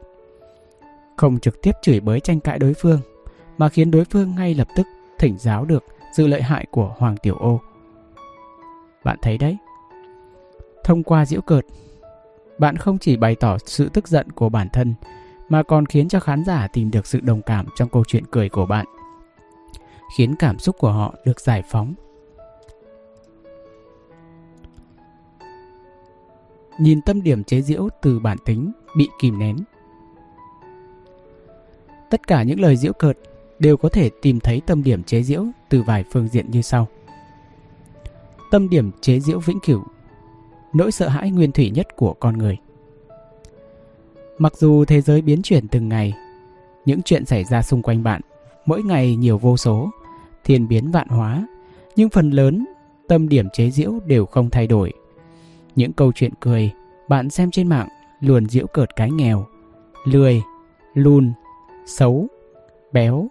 [1.17, 3.01] Không trực tiếp chửi bới tranh cãi đối phương,
[3.59, 4.87] mà khiến đối phương ngay lập tức
[5.19, 5.85] thỉnh giáo được
[6.17, 7.61] sự lợi hại của Hoàng Tiểu Ô.
[9.05, 9.57] Bạn thấy đấy,
[10.85, 11.67] thông qua diễu cợt,
[12.59, 14.95] bạn không chỉ bày tỏ sự tức giận của bản thân,
[15.49, 18.49] mà còn khiến cho khán giả tìm được sự đồng cảm trong câu chuyện cười
[18.49, 18.87] của bạn,
[20.17, 21.95] khiến cảm xúc của họ được giải phóng
[26.79, 29.57] nhìn tâm điểm chế giễu từ bản tính bị kìm nén.
[32.11, 33.19] Tất cả những lời giễu cợt
[33.59, 36.89] đều có thể tìm thấy tâm điểm chế giễu từ vài phương diện như sau.
[38.51, 39.83] Tâm điểm chế giễu vĩnh cửu
[40.73, 42.57] Nỗi sợ hãi nguyên thủy nhất của con người
[44.39, 46.15] Mặc dù thế giới biến chuyển từng ngày
[46.85, 48.21] Những chuyện xảy ra xung quanh bạn
[48.67, 49.91] Mỗi ngày nhiều vô số
[50.45, 51.47] Thiên biến vạn hóa
[51.97, 52.67] Nhưng phần lớn
[53.09, 54.93] tâm điểm chế giễu đều không thay đổi
[55.79, 56.73] những câu chuyện cười
[57.09, 57.89] bạn xem trên mạng
[58.21, 59.47] luôn giễu cợt cái nghèo,
[60.05, 60.43] lười,
[60.95, 61.33] lùn,
[61.87, 62.27] xấu,
[62.93, 63.29] béo,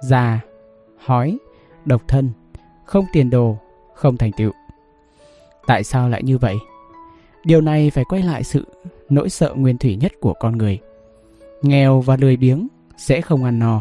[0.00, 0.40] già,
[0.98, 1.38] hói,
[1.84, 2.30] độc thân,
[2.84, 3.58] không tiền đồ,
[3.94, 4.52] không thành tựu.
[5.66, 6.56] Tại sao lại như vậy?
[7.46, 8.66] Điều này phải quay lại sự
[9.08, 10.78] nỗi sợ nguyên thủy nhất của con người.
[11.62, 13.80] Nghèo và lười biếng sẽ không ăn no.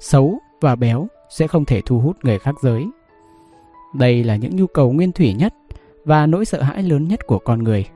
[0.00, 2.86] Xấu và béo sẽ không thể thu hút người khác giới.
[3.94, 5.54] Đây là những nhu cầu nguyên thủy nhất
[6.04, 7.86] và nỗi sợ hãi lớn nhất của con người.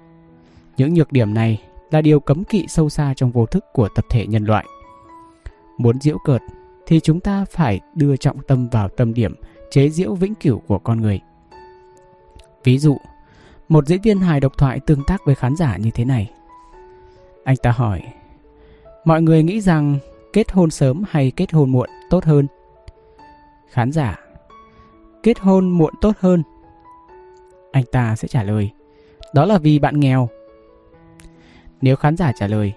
[0.76, 4.04] Những nhược điểm này là điều cấm kỵ sâu xa trong vô thức của tập
[4.10, 4.64] thể nhân loại.
[5.78, 6.40] Muốn diễu cợt
[6.86, 9.34] thì chúng ta phải đưa trọng tâm vào tâm điểm
[9.70, 11.20] chế diễu vĩnh cửu của con người.
[12.64, 12.96] Ví dụ,
[13.70, 16.30] một diễn viên hài độc thoại tương tác với khán giả như thế này.
[17.44, 18.02] Anh ta hỏi,
[19.04, 19.98] mọi người nghĩ rằng
[20.32, 22.46] kết hôn sớm hay kết hôn muộn tốt hơn?
[23.70, 24.18] Khán giả,
[25.22, 26.42] kết hôn muộn tốt hơn
[27.72, 28.70] anh ta sẽ trả lời
[29.34, 30.28] Đó là vì bạn nghèo
[31.80, 32.72] Nếu khán giả trả lời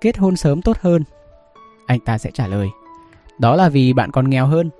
[0.00, 1.04] Kết hôn sớm tốt hơn
[1.86, 2.68] Anh ta sẽ trả lời
[3.38, 4.70] Đó là vì bạn còn nghèo hơn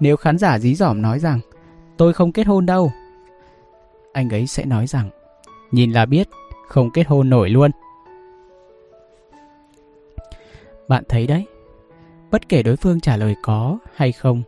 [0.00, 1.40] Nếu khán giả dí dỏm nói rằng
[1.96, 2.92] Tôi không kết hôn đâu
[4.16, 5.10] anh ấy sẽ nói rằng
[5.70, 6.28] Nhìn là biết
[6.68, 7.70] Không kết hôn nổi luôn
[10.88, 11.46] Bạn thấy đấy
[12.30, 14.42] Bất kể đối phương trả lời có hay không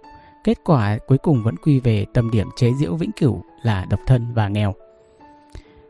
[0.45, 4.01] Kết quả cuối cùng vẫn quy về tâm điểm chế giễu vĩnh cửu là độc
[4.07, 4.75] thân và nghèo.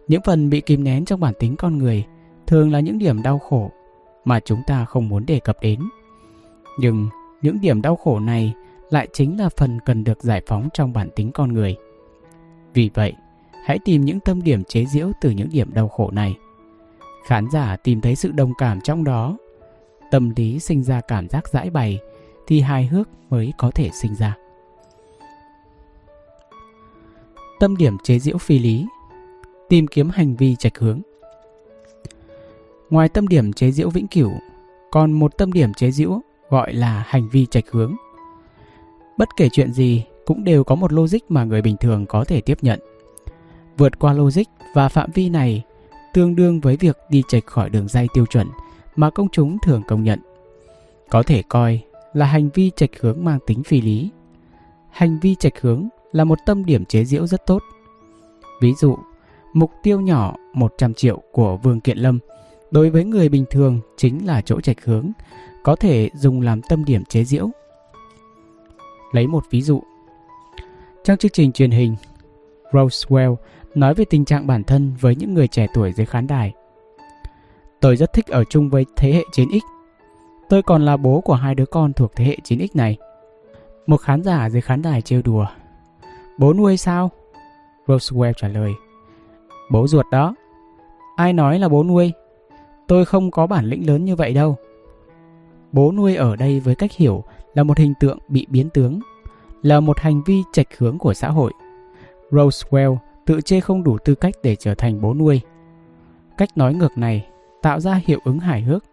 [0.08, 2.04] Những phần bị kìm nén trong bản tính con người
[2.46, 3.70] thường là những điểm đau khổ
[4.24, 5.80] mà chúng ta không muốn đề cập đến.
[6.78, 7.08] Nhưng
[7.42, 8.54] những điểm đau khổ này
[8.90, 11.76] lại chính là phần cần được giải phóng trong bản tính con người.
[12.74, 13.14] Vì vậy,
[13.68, 16.38] hãy tìm những tâm điểm chế giễu từ những điểm đau khổ này.
[17.26, 19.38] Khán giả tìm thấy sự đồng cảm trong đó,
[20.10, 21.98] tâm lý sinh ra cảm giác giải bày
[22.46, 24.36] thì hài hước mới có thể sinh ra.
[27.60, 28.86] Tâm điểm chế giễu phi lý.
[29.68, 31.00] Tìm kiếm hành vi trạch hướng.
[32.90, 34.30] Ngoài tâm điểm chế giễu vĩnh cửu
[34.90, 37.96] Còn một tâm điểm chế giễu gọi là hành vi trạch hướng.
[39.18, 42.40] Bất kể chuyện gì cũng đều có một logic mà người bình thường có thể
[42.40, 42.80] tiếp nhận.
[43.78, 44.42] Vượt qua logic
[44.74, 45.62] và phạm vi này
[46.14, 48.48] tương đương với việc đi chệch khỏi đường dây tiêu chuẩn
[48.96, 50.18] mà công chúng thường công nhận.
[51.10, 51.80] Có thể coi
[52.12, 54.10] là hành vi chệch hướng mang tính phi lý.
[54.90, 57.62] Hành vi chệch hướng là một tâm điểm chế giễu rất tốt.
[58.60, 58.96] Ví dụ,
[59.52, 62.18] mục tiêu nhỏ 100 triệu của Vương Kiện Lâm
[62.70, 65.10] đối với người bình thường chính là chỗ chệch hướng,
[65.62, 67.50] có thể dùng làm tâm điểm chế giễu.
[69.12, 69.82] Lấy một ví dụ.
[71.04, 71.96] Trong chương trình truyền hình,
[72.72, 73.36] Roswell
[73.80, 76.52] nói về tình trạng bản thân với những người trẻ tuổi dưới khán đài.
[77.80, 79.60] Tôi rất thích ở chung với thế hệ 9X.
[80.48, 82.96] Tôi còn là bố của hai đứa con thuộc thế hệ 9X này.
[83.86, 85.46] Một khán giả dưới khán đài trêu đùa.
[86.38, 87.10] Bố nuôi sao?
[87.86, 88.72] Roswell trả lời.
[89.70, 90.34] Bố ruột đó.
[91.16, 92.12] Ai nói là bố nuôi?
[92.86, 94.56] Tôi không có bản lĩnh lớn như vậy đâu.
[95.72, 97.24] Bố nuôi ở đây với cách hiểu
[97.54, 99.00] là một hình tượng bị biến tướng,
[99.62, 101.52] là một hành vi trạch hướng của xã hội.
[102.30, 102.96] Roswell
[103.28, 105.40] tự chê không đủ tư cách để trở thành bố nuôi.
[106.38, 107.26] Cách nói ngược này
[107.62, 108.84] tạo ra hiệu ứng hài hước.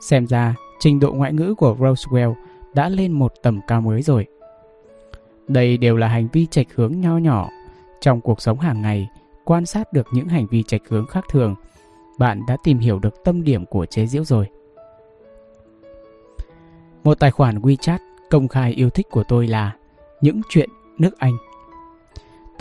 [0.00, 2.34] Xem ra, trình độ ngoại ngữ của Roswell
[2.74, 4.26] đã lên một tầm cao mới rồi.
[5.48, 7.48] Đây đều là hành vi trạch hướng nho nhỏ.
[8.00, 9.08] Trong cuộc sống hàng ngày,
[9.44, 11.54] quan sát được những hành vi trạch hướng khác thường,
[12.18, 14.48] bạn đã tìm hiểu được tâm điểm của chế diễu rồi.
[17.04, 17.98] Một tài khoản WeChat
[18.30, 19.76] công khai yêu thích của tôi là
[20.20, 21.36] những chuyện nước Anh.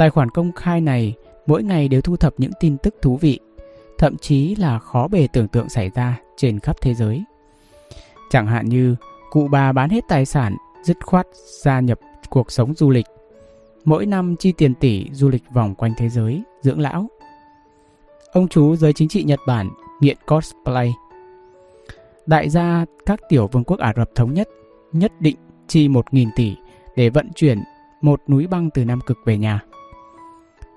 [0.01, 1.13] Tài khoản công khai này
[1.45, 3.39] mỗi ngày đều thu thập những tin tức thú vị,
[3.97, 7.23] thậm chí là khó bề tưởng tượng xảy ra trên khắp thế giới.
[8.29, 8.95] Chẳng hạn như
[9.31, 11.27] cụ bà bán hết tài sản, dứt khoát
[11.63, 11.99] gia nhập
[12.29, 13.05] cuộc sống du lịch.
[13.85, 17.07] Mỗi năm chi tiền tỷ du lịch vòng quanh thế giới, dưỡng lão.
[18.31, 20.93] Ông chú giới chính trị Nhật Bản nghiện cosplay.
[22.25, 24.47] Đại gia các tiểu vương quốc Ả Rập Thống Nhất
[24.91, 25.37] nhất định
[25.67, 26.55] chi 1.000 tỷ
[26.95, 27.59] để vận chuyển
[28.01, 29.61] một núi băng từ Nam Cực về nhà.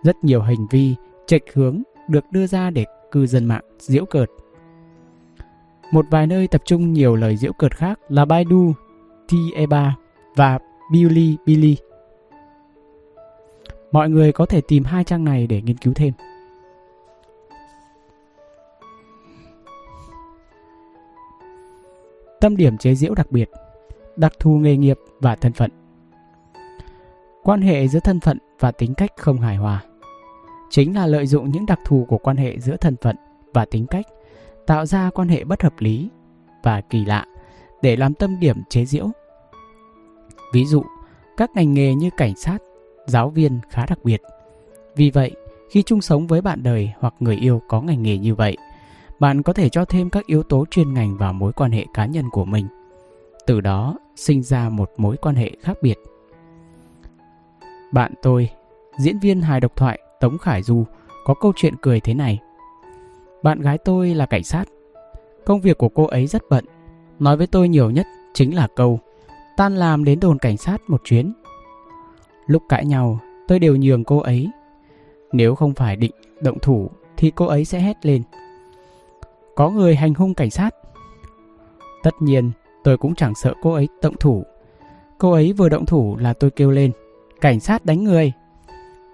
[0.04, 0.94] Rất nhiều hành vi
[1.26, 4.30] trạch hướng được đưa ra để cư dân mạng diễu cợt.
[5.92, 8.72] Một vài nơi tập trung nhiều lời diễu cợt khác là Baidu,
[9.28, 9.94] Tieba
[10.36, 10.58] và
[10.92, 11.76] Bilibili.
[13.92, 16.12] Mọi người có thể tìm hai trang này để nghiên cứu thêm.
[22.40, 23.50] Tâm điểm chế diễu đặc biệt,
[24.16, 25.70] đặc thù nghề nghiệp và thân phận.
[27.42, 29.82] Quan hệ giữa thân phận và tính cách không hài hòa
[30.74, 33.16] chính là lợi dụng những đặc thù của quan hệ giữa thân phận
[33.52, 34.06] và tính cách
[34.66, 36.08] tạo ra quan hệ bất hợp lý
[36.62, 37.26] và kỳ lạ
[37.82, 39.10] để làm tâm điểm chế giễu.
[40.52, 40.82] Ví dụ,
[41.36, 42.58] các ngành nghề như cảnh sát,
[43.06, 44.22] giáo viên khá đặc biệt.
[44.96, 45.30] Vì vậy,
[45.70, 48.56] khi chung sống với bạn đời hoặc người yêu có ngành nghề như vậy,
[49.20, 52.06] bạn có thể cho thêm các yếu tố chuyên ngành vào mối quan hệ cá
[52.06, 52.66] nhân của mình.
[53.46, 55.98] Từ đó, sinh ra một mối quan hệ khác biệt.
[57.92, 58.50] Bạn tôi,
[58.98, 60.84] diễn viên hài độc thoại Tống Khải Du
[61.24, 62.38] có câu chuyện cười thế này.
[63.42, 64.64] Bạn gái tôi là cảnh sát.
[65.44, 66.64] Công việc của cô ấy rất bận.
[67.18, 69.00] Nói với tôi nhiều nhất chính là câu
[69.56, 71.32] tan làm đến đồn cảnh sát một chuyến.
[72.46, 73.18] Lúc cãi nhau,
[73.48, 74.50] tôi đều nhường cô ấy.
[75.32, 78.22] Nếu không phải định động thủ thì cô ấy sẽ hét lên.
[79.54, 80.74] Có người hành hung cảnh sát.
[82.02, 82.50] Tất nhiên,
[82.84, 84.44] tôi cũng chẳng sợ cô ấy động thủ.
[85.18, 86.92] Cô ấy vừa động thủ là tôi kêu lên.
[87.40, 88.32] Cảnh sát đánh người.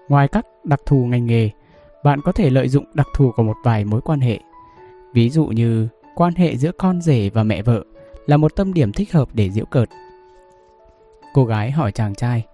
[0.09, 1.49] Ngoài các đặc thù ngành nghề,
[2.03, 4.39] bạn có thể lợi dụng đặc thù của một vài mối quan hệ.
[5.13, 7.83] Ví dụ như quan hệ giữa con rể và mẹ vợ
[8.25, 9.89] là một tâm điểm thích hợp để giễu cợt.
[11.33, 12.45] Cô gái hỏi chàng trai,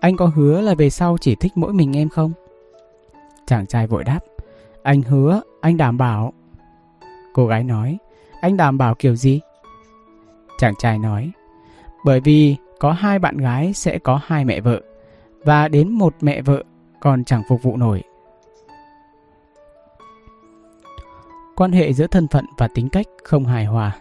[0.00, 2.32] anh có hứa là về sau chỉ thích mỗi mình em không?
[3.46, 4.20] Chàng trai vội đáp,
[4.82, 6.32] anh hứa, anh đảm bảo.
[7.34, 7.98] Cô gái nói,
[8.40, 9.40] anh đảm bảo kiểu gì?
[10.58, 11.30] Chàng trai nói,
[12.04, 14.80] bởi vì có hai bạn gái sẽ có hai mẹ vợ
[15.44, 16.62] và đến một mẹ vợ
[17.06, 18.02] còn chẳng phục vụ nổi.
[21.56, 23.96] Quan hệ giữa thân phận và tính cách không hài hòa,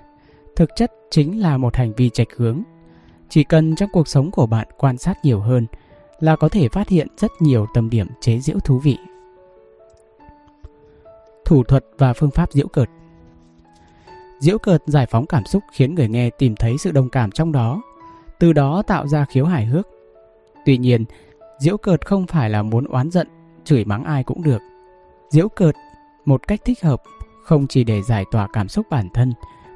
[0.56, 2.62] thực chất chính là một hành vi trạch hướng.
[3.30, 5.68] Chỉ cần trong cuộc sống của bạn quan sát nhiều hơn
[6.20, 8.97] là có thể phát hiện rất nhiều tâm điểm chế giễu thú vị.
[11.45, 12.89] Thủ thuật và phương pháp diễu cợt
[14.39, 17.51] Diễu cợt giải phóng cảm xúc khiến người nghe tìm thấy sự đồng cảm trong
[17.51, 17.82] đó,
[18.39, 19.88] từ đó tạo ra khiếu hài hước.
[20.66, 21.06] Tuy nhiên,
[21.60, 23.28] Diễu cợt không phải là muốn oán giận,
[23.64, 24.62] chửi mắng ai cũng được.
[25.30, 25.76] Diễu cợt
[26.26, 27.01] một cách thích hợp
[27.43, 29.34] không chỉ để giải tỏa cảm xúc bản thân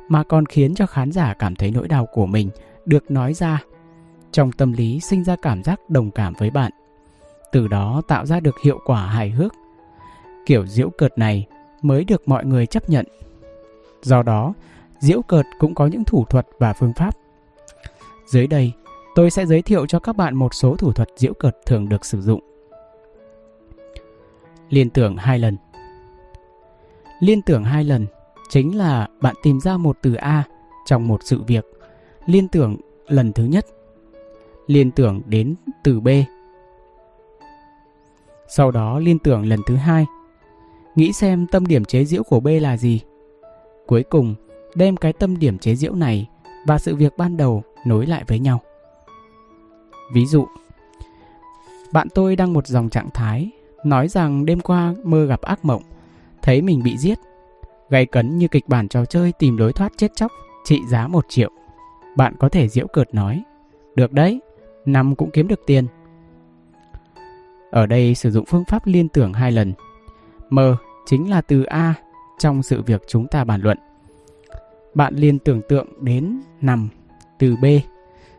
[0.10, 2.50] mà còn khiến cho khán giả cảm thấy nỗi đau của mình
[2.86, 3.64] được nói ra.
[4.32, 6.72] Trong tâm lý sinh ra cảm giác đồng cảm với bạn.
[7.52, 9.54] Từ đó tạo ra được hiệu quả hài hước.
[10.46, 11.48] Kiểu diễu cợt này
[11.82, 13.06] mới được mọi người chấp nhận.
[14.02, 14.54] Do đó,
[15.00, 17.16] diễu cợt cũng có những thủ thuật và phương pháp.
[18.32, 18.72] Dưới đây
[19.16, 22.05] tôi sẽ giới thiệu cho các bạn một số thủ thuật diễu cợt thường được
[22.05, 22.39] sử dụng.
[24.70, 25.57] Liên tưởng hai lần
[27.20, 28.05] Liên tưởng hai lần
[28.49, 30.43] chính là bạn tìm ra một từ A
[30.86, 31.66] trong một sự việc.
[32.26, 33.66] Liên tưởng lần thứ nhất.
[34.68, 36.07] Liên tưởng đến từ B.
[38.47, 40.05] Sau đó liên tưởng lần thứ hai.
[40.95, 43.01] Nghĩ xem tâm điểm chế diễu của B là gì.
[43.88, 44.36] Cuối cùng,
[44.76, 46.28] đem cái tâm điểm chế diễu này
[46.68, 48.62] và sự việc ban đầu nối lại với nhau.
[50.14, 50.47] Ví dụ,
[51.91, 53.51] bạn tôi đăng một dòng trạng thái
[53.86, 55.82] nói rằng đêm qua mơ gặp ác mộng,
[56.41, 57.20] thấy mình bị giết.
[57.89, 60.32] Gay cấn như kịch bản trò chơi tìm lối thoát chết chóc,
[60.64, 61.49] trị giá một triệu.
[62.18, 63.43] Bạn có thể diễu cợt nói,
[63.95, 64.41] được đấy,
[64.86, 65.88] năm cũng kiếm được tiền.
[67.72, 69.74] Ở đây sử dụng phương pháp liên tưởng hai lần.
[70.49, 71.93] Mơ chính là từ A
[72.39, 73.78] trong sự việc chúng ta bàn luận.
[74.93, 76.89] Bạn liên tưởng tượng đến nằm
[77.39, 77.66] từ B,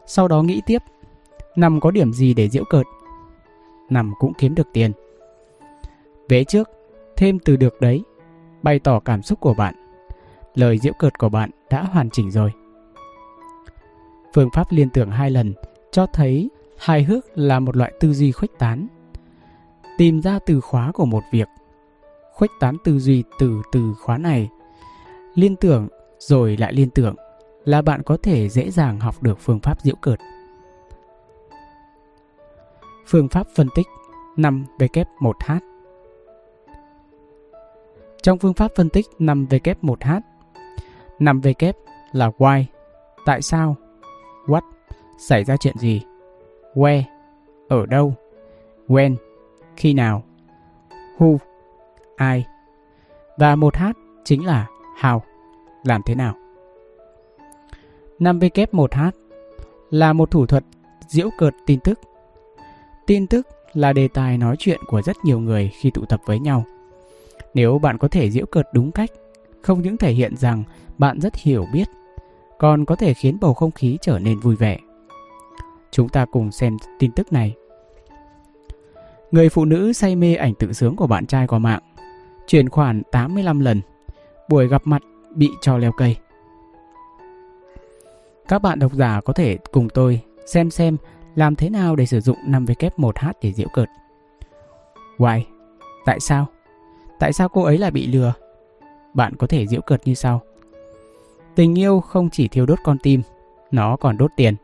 [0.07, 0.83] sau đó nghĩ tiếp,
[1.57, 2.87] nằm có điểm gì để diễu cợt?
[3.91, 4.93] Nằm cũng kiếm được tiền.
[6.29, 6.71] Vẽ trước,
[7.17, 8.03] thêm từ được đấy,
[8.63, 9.75] bày tỏ cảm xúc của bạn.
[10.55, 12.53] Lời diễu cợt của bạn đã hoàn chỉnh rồi.
[14.35, 15.55] Phương pháp liên tưởng hai lần
[15.93, 18.87] cho thấy hài hước là một loại tư duy khuếch tán.
[19.99, 21.49] Tìm ra từ khóa của một việc,
[22.33, 24.49] khuếch tán tư duy từ từ khóa này.
[25.35, 25.89] Liên tưởng
[26.19, 27.15] rồi lại liên tưởng
[27.65, 30.19] là bạn có thể dễ dàng học được phương pháp diễu cợt.
[33.11, 33.87] Phương pháp phân tích
[34.37, 35.59] 5W1H
[38.23, 40.21] Trong phương pháp phân tích 5W1H
[41.19, 41.73] 5W
[42.13, 42.65] là why,
[43.27, 43.77] tại sao,
[44.47, 44.61] what,
[45.19, 46.03] xảy ra chuyện gì,
[46.75, 47.03] where,
[47.69, 48.15] ở đâu,
[48.89, 49.17] when,
[49.77, 50.23] khi nào,
[51.19, 51.39] who,
[52.17, 52.47] ai,
[53.37, 53.93] và 1H
[54.25, 54.67] chính là
[55.01, 55.21] how,
[55.85, 56.35] làm thế nào.
[58.19, 59.11] 5W1H
[59.91, 60.65] là một thủ thuật
[61.09, 62.01] diễu cợt tin tức.
[63.11, 66.39] Tin tức là đề tài nói chuyện của rất nhiều người khi tụ tập với
[66.39, 66.65] nhau.
[67.55, 69.11] Nếu bạn có thể diễu cợt đúng cách,
[69.63, 70.65] không những thể hiện rằng
[70.99, 71.89] bạn rất hiểu biết,
[72.59, 74.79] còn có thể khiến bầu không khí trở nên vui vẻ.
[75.91, 77.55] Chúng ta cùng xem tin tức này.
[79.31, 81.83] Người phụ nữ say mê ảnh tự sướng của bạn trai qua mạng,
[82.47, 83.81] chuyển khoản 85 lần,
[84.49, 85.03] buổi gặp mặt
[85.35, 86.17] bị cho leo cây.
[88.49, 90.97] Các bạn độc giả có thể cùng tôi xem xem
[91.35, 93.89] làm thế nào để sử dụng 5W1H để diễu cợt.
[95.19, 95.43] Why?
[96.05, 96.47] Tại sao?
[97.19, 98.33] Tại sao cô ấy lại bị lừa?
[99.15, 100.41] Bạn có thể diễu cợt như sau.
[101.55, 103.23] Tình yêu không chỉ thiêu đốt con tim,
[103.71, 104.55] nó còn đốt tiền.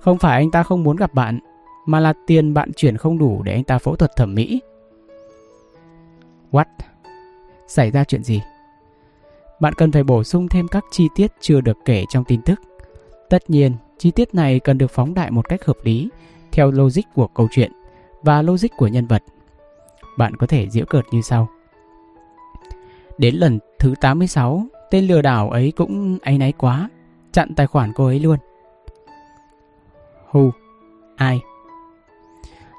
[0.00, 1.38] Không phải anh ta không muốn gặp bạn,
[1.86, 4.60] mà là tiền bạn chuyển không đủ để anh ta phẫu thuật thẩm mỹ.
[6.52, 6.64] What?
[7.66, 8.42] Xảy ra chuyện gì?
[9.60, 12.60] Bạn cần phải bổ sung thêm các chi tiết chưa được kể trong tin tức.
[13.30, 16.08] Tất nhiên, chi tiết này cần được phóng đại một cách hợp lý,
[16.52, 17.72] theo logic của câu chuyện
[18.22, 19.22] và logic của nhân vật.
[20.18, 21.48] Bạn có thể giễu cợt như sau.
[23.18, 26.88] Đến lần thứ 86, tên lừa đảo ấy cũng áy náy quá,
[27.32, 28.36] chặn tài khoản cô ấy luôn.
[30.32, 30.50] Who?
[31.16, 31.40] Ai?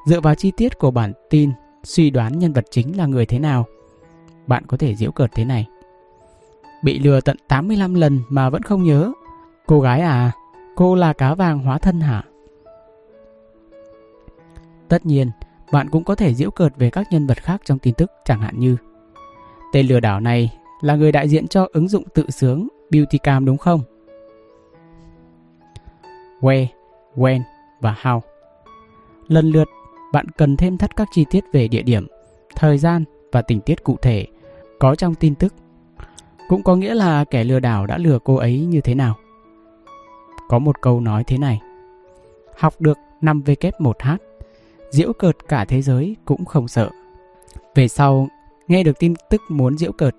[0.05, 1.51] Dựa vào chi tiết của bản tin,
[1.84, 3.65] suy đoán nhân vật chính là người thế nào.
[4.47, 5.67] Bạn có thể giễu cợt thế này.
[6.84, 9.11] Bị lừa tận 85 lần mà vẫn không nhớ.
[9.65, 10.32] Cô gái à,
[10.76, 12.24] cô là cá vàng hóa thân hả?
[14.88, 15.32] Tất nhiên,
[15.72, 18.41] bạn cũng có thể giễu cợt về các nhân vật khác trong tin tức chẳng
[18.41, 18.78] hạn như
[19.72, 20.49] Tên lừa đảo này
[20.82, 23.82] là người đại diện cho ứng dụng tự sướng Beautycam đúng không?
[26.41, 26.65] Where,
[27.15, 27.41] when
[27.82, 28.19] và how.
[29.28, 29.67] Lần lượt,
[30.13, 32.07] bạn cần thêm thắt các chi tiết về địa điểm,
[32.55, 34.28] thời gian và tình tiết cụ thể
[34.80, 35.53] có trong tin tức
[36.47, 39.15] cũng có nghĩa là kẻ lừa đảo đã lừa cô ấy như thế nào.
[40.51, 41.61] Có một câu nói thế này.
[42.57, 44.17] Học được 5W1H,
[44.89, 46.89] diễu cợt cả thế giới cũng không sợ.
[47.75, 48.27] Về sau,
[48.67, 50.15] nghe được tin tức muốn diễu cợt,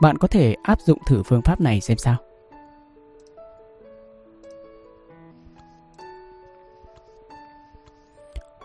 [0.00, 2.16] bạn có thể áp dụng thử phương pháp này xem sao.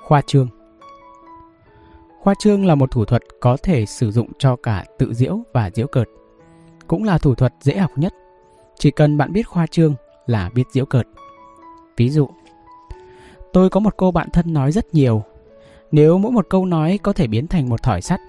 [0.04, 0.48] Khoa trương
[2.20, 5.70] Khoa trương là một thủ thuật có thể sử dụng cho cả tự diễu và
[5.74, 6.08] diễu cợt
[6.88, 8.14] cũng là thủ thuật dễ học nhất.
[8.80, 9.96] Chỉ cần bạn biết khoa trương
[10.26, 11.08] là biết diễu cợt.
[11.98, 12.28] Ví dụ,
[13.54, 15.24] tôi có một cô bạn thân nói rất nhiều.
[15.92, 18.20] Nếu mỗi một câu nói có thể biến thành một thỏi sắt,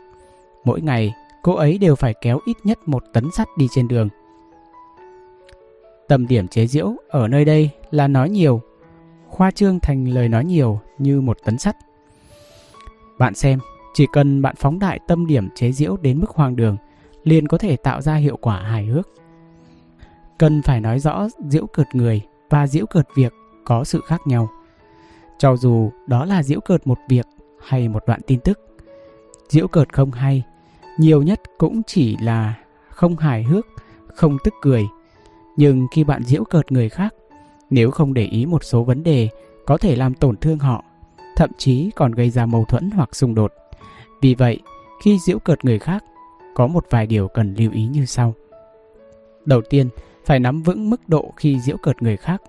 [0.65, 4.09] mỗi ngày cô ấy đều phải kéo ít nhất một tấn sắt đi trên đường.
[6.09, 8.61] Tầm điểm chế diễu ở nơi đây là nói nhiều,
[9.29, 11.77] khoa trương thành lời nói nhiều như một tấn sắt.
[13.19, 13.59] Bạn xem,
[13.95, 16.77] chỉ cần bạn phóng đại tâm điểm chế diễu đến mức hoang đường
[17.25, 19.09] liền có thể tạo ra hiệu quả hài hước.
[20.39, 23.33] Cần phải nói rõ diễu cợt người và diễu cợt việc
[23.65, 24.49] có sự khác nhau.
[25.39, 27.27] Cho dù đó là diễu cợt một việc
[27.61, 28.61] hay một đoạn tin tức.
[29.49, 30.43] Diễu cợt không hay
[30.99, 32.55] Nhiều nhất cũng chỉ là
[32.89, 33.67] không hài hước,
[34.15, 34.87] không tức cười.
[35.57, 37.15] Nhưng khi bạn diễu cợt người khác,
[37.71, 39.29] nếu không để ý một số vấn đề
[39.67, 40.85] có thể làm tổn thương họ,
[41.37, 43.53] thậm chí còn gây ra mâu thuẫn hoặc xung đột.
[44.23, 44.61] Vì vậy,
[45.03, 46.05] khi diễu cợt người khác,
[46.55, 48.35] có một vài điều cần lưu ý như sau.
[49.45, 49.89] Đầu tiên,
[50.27, 52.43] phải nắm vững mức độ khi giễu cợt người khác.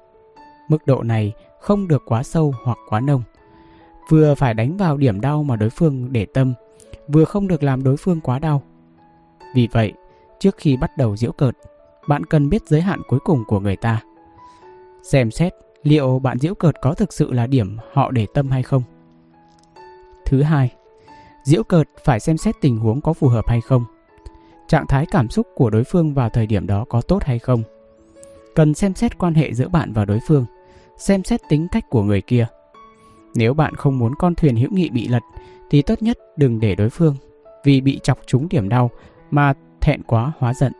[0.69, 3.23] Mức độ này không được quá sâu hoặc quá nông.
[4.09, 6.53] Vừa phải đánh vào điểm đau mà đối phương để tâm,
[7.07, 8.63] vừa không được làm đối phương quá đau.
[9.55, 9.93] Vì vậy,
[10.39, 11.57] trước khi bắt đầu giễu cợt,
[12.07, 14.01] bạn cần biết giới hạn cuối cùng của người ta.
[15.03, 15.53] Xem xét
[15.83, 18.83] liệu bạn giễu cợt có thực sự là điểm họ để tâm hay không.
[20.25, 20.71] Thứ hai,
[21.43, 23.83] diễu cợt phải xem xét tình huống có phù hợp hay không.
[24.67, 27.63] Trạng thái cảm xúc của đối phương vào thời điểm đó có tốt hay không.
[28.55, 30.45] Cần xem xét quan hệ giữa bạn và đối phương,
[30.97, 32.47] xem xét tính cách của người kia.
[33.35, 35.23] Nếu bạn không muốn con thuyền hữu nghị bị lật
[35.69, 37.15] thì tốt nhất đừng để đối phương
[37.63, 38.91] vì bị chọc trúng điểm đau
[39.31, 40.73] mà thẹn quá hóa giận.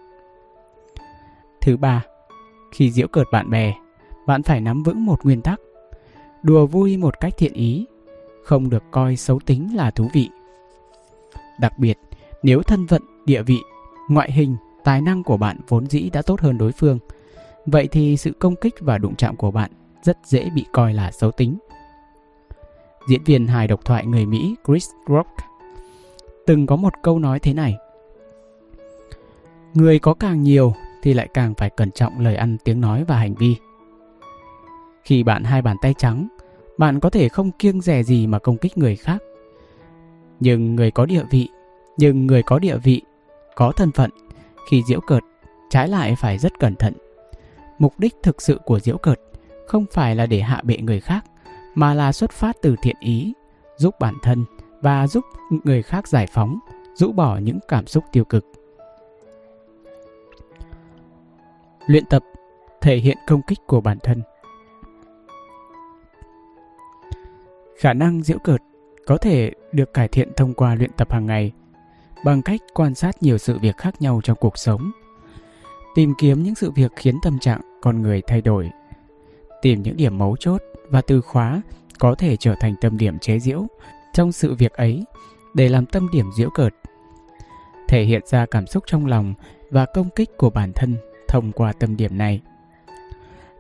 [1.62, 2.06] Thứ ba,
[2.72, 3.74] khi giễu cợt bạn bè,
[4.28, 5.60] bạn phải nắm vững một nguyên tắc.
[6.44, 7.86] Đùa vui một cách thiện ý,
[8.44, 10.30] không được coi xấu tính là thú vị.
[11.60, 11.98] Đặc biệt,
[12.44, 13.58] nếu thân vận, địa vị,
[14.08, 17.00] ngoại hình, tài năng của bạn vốn dĩ đã tốt hơn đối phương,
[17.66, 19.72] vậy thì sự công kích và đụng chạm của bạn
[20.04, 21.58] rất dễ bị coi là xấu tính.
[23.10, 25.30] Diễn viên hài độc thoại người Mỹ Chris Rock
[26.48, 27.78] từng có một câu nói thế này.
[29.74, 33.18] Người có càng nhiều thì lại càng phải cẩn trọng lời ăn tiếng nói và
[33.18, 33.56] hành vi.
[35.04, 36.28] Khi bạn hai bàn tay trắng,
[36.78, 39.24] bạn có thể không kiêng dè gì mà công kích người khác.
[40.40, 41.50] Nhưng người có địa vị,
[41.98, 43.02] nhưng người có địa vị,
[43.58, 44.10] có thân phận,
[44.70, 45.24] khi diễu cợt,
[45.70, 46.94] trái lại phải rất cẩn thận.
[47.80, 49.20] Mục đích thực sự của diễu cợt
[49.68, 51.26] không phải là để hạ bệ người khác,
[51.76, 53.34] mà là xuất phát từ thiện ý,
[53.78, 54.46] giúp bản thân
[54.82, 56.60] và giúp người khác giải phóng,
[56.94, 58.46] rũ bỏ những cảm xúc tiêu cực.
[61.88, 62.24] Luyện tập
[62.82, 64.22] thể hiện công kích của bản thân.
[67.78, 68.62] Khả năng diễu cợt
[69.06, 71.52] có thể được cải thiện thông qua luyện tập hàng ngày
[72.28, 74.92] bằng cách quan sát nhiều sự việc khác nhau trong cuộc sống,
[75.96, 78.70] tìm kiếm những sự việc khiến tâm trạng con người thay đổi,
[79.62, 81.62] tìm những điểm mấu chốt và từ khóa
[82.00, 83.68] có thể trở thành tâm điểm chế giễu
[84.14, 85.04] trong sự việc ấy
[85.54, 86.74] để làm tâm điểm diễu cợt
[87.88, 89.34] thể hiện ra cảm xúc trong lòng
[89.70, 90.98] và công kích của bản thân
[91.28, 92.42] thông qua tâm điểm này.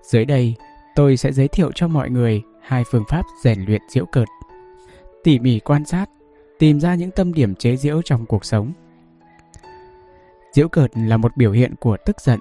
[0.02, 0.56] Dưới đây
[0.96, 4.28] tôi sẽ giới thiệu cho mọi người hai phương pháp rèn luyện diễu cợt.
[5.24, 6.10] Tỉ mỉ quan sát
[6.60, 8.74] tìm ra những tâm điểm chế giễu trong cuộc sống.
[10.52, 12.40] Diễu cợt là một biểu hiện của tức giận.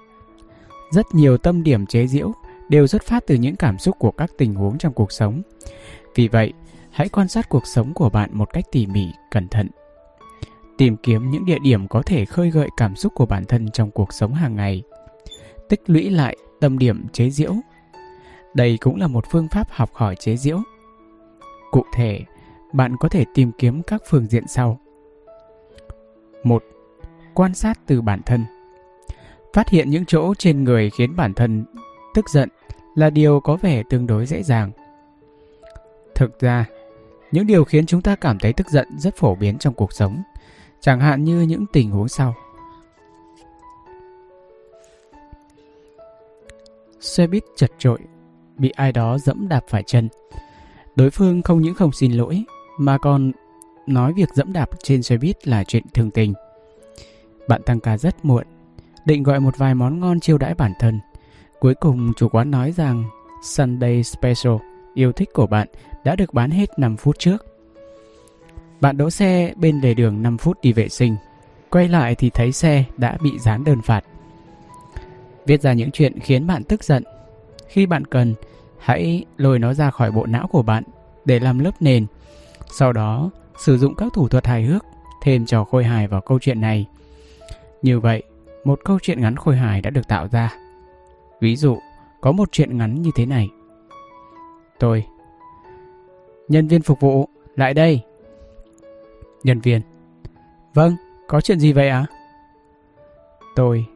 [0.91, 2.33] Rất nhiều tâm điểm chế giễu
[2.69, 5.43] đều xuất phát từ những cảm xúc của các tình huống trong cuộc sống.
[6.14, 6.53] Vì vậy,
[6.91, 9.69] hãy quan sát cuộc sống của bạn một cách tỉ mỉ, cẩn thận.
[10.79, 13.91] Tìm kiếm những địa điểm có thể khơi gợi cảm xúc của bản thân trong
[13.91, 14.83] cuộc sống hàng ngày.
[15.69, 17.55] Tích lũy lại tâm điểm chế giễu.
[18.55, 20.59] Đây cũng là một phương pháp học hỏi chế giễu.
[21.71, 22.25] Cụ thể
[22.77, 24.81] bạn có thể tìm kiếm các phương diện sau.
[26.45, 26.64] Một,
[27.35, 28.45] quan sát từ bản thân.
[29.53, 31.64] Phát hiện những chỗ trên người khiến bản thân
[32.14, 32.49] tức giận
[32.95, 34.70] là điều có vẻ tương đối dễ dàng.
[36.14, 36.64] Thực ra,
[37.33, 40.22] những điều khiến chúng ta cảm thấy tức giận rất phổ biến trong cuộc sống,
[40.81, 42.35] chẳng hạn như những tình huống sau.
[47.01, 47.99] Xe buýt chật trội,
[48.59, 50.09] bị ai đó dẫm đạp phải chân.
[50.97, 52.45] Đối phương không những không xin lỗi
[52.77, 53.33] mà còn
[53.87, 56.35] nói việc dẫm đạp trên xe buýt là chuyện thường tình.
[57.49, 58.45] Bạn tăng ca rất muộn,
[59.05, 61.01] định gọi một vài món ngon chiêu đãi bản thân.
[61.61, 63.05] Cuối cùng chủ quán nói rằng
[63.43, 64.55] sunday special,
[64.95, 65.68] yêu thích của bạn,
[66.05, 67.47] đã được bán hết 5 phút trước.
[68.81, 71.16] Bạn đỗ xe bên lề đường 5 phút đi vệ sinh,
[71.70, 74.05] quay lại thì thấy xe đã bị dán đơn phạt.
[75.47, 77.05] Viết ra những chuyện khiến bạn tức giận.
[77.68, 78.35] Khi bạn cần,
[78.79, 80.85] hãy lôi nó ra khỏi bộ não của bạn
[81.24, 82.07] để làm lớp nền
[82.71, 84.85] sau đó, sử dụng các thủ thuật hài hước,
[85.23, 86.87] thêm trò khôi hài vào câu chuyện này
[87.83, 88.23] như vậy,
[88.64, 90.57] một câu chuyện ngắn khôi hài đã được tạo ra
[91.41, 91.79] ví dụ,
[92.21, 93.49] có một chuyện ngắn như thế này
[94.79, 95.07] tôi,
[96.49, 98.01] nhân viên phục vụ, lại đây
[99.45, 99.81] nhân viên
[100.75, 100.97] vâng
[101.29, 102.12] có chuyện gì vậy ạ à?
[103.57, 103.87] tôi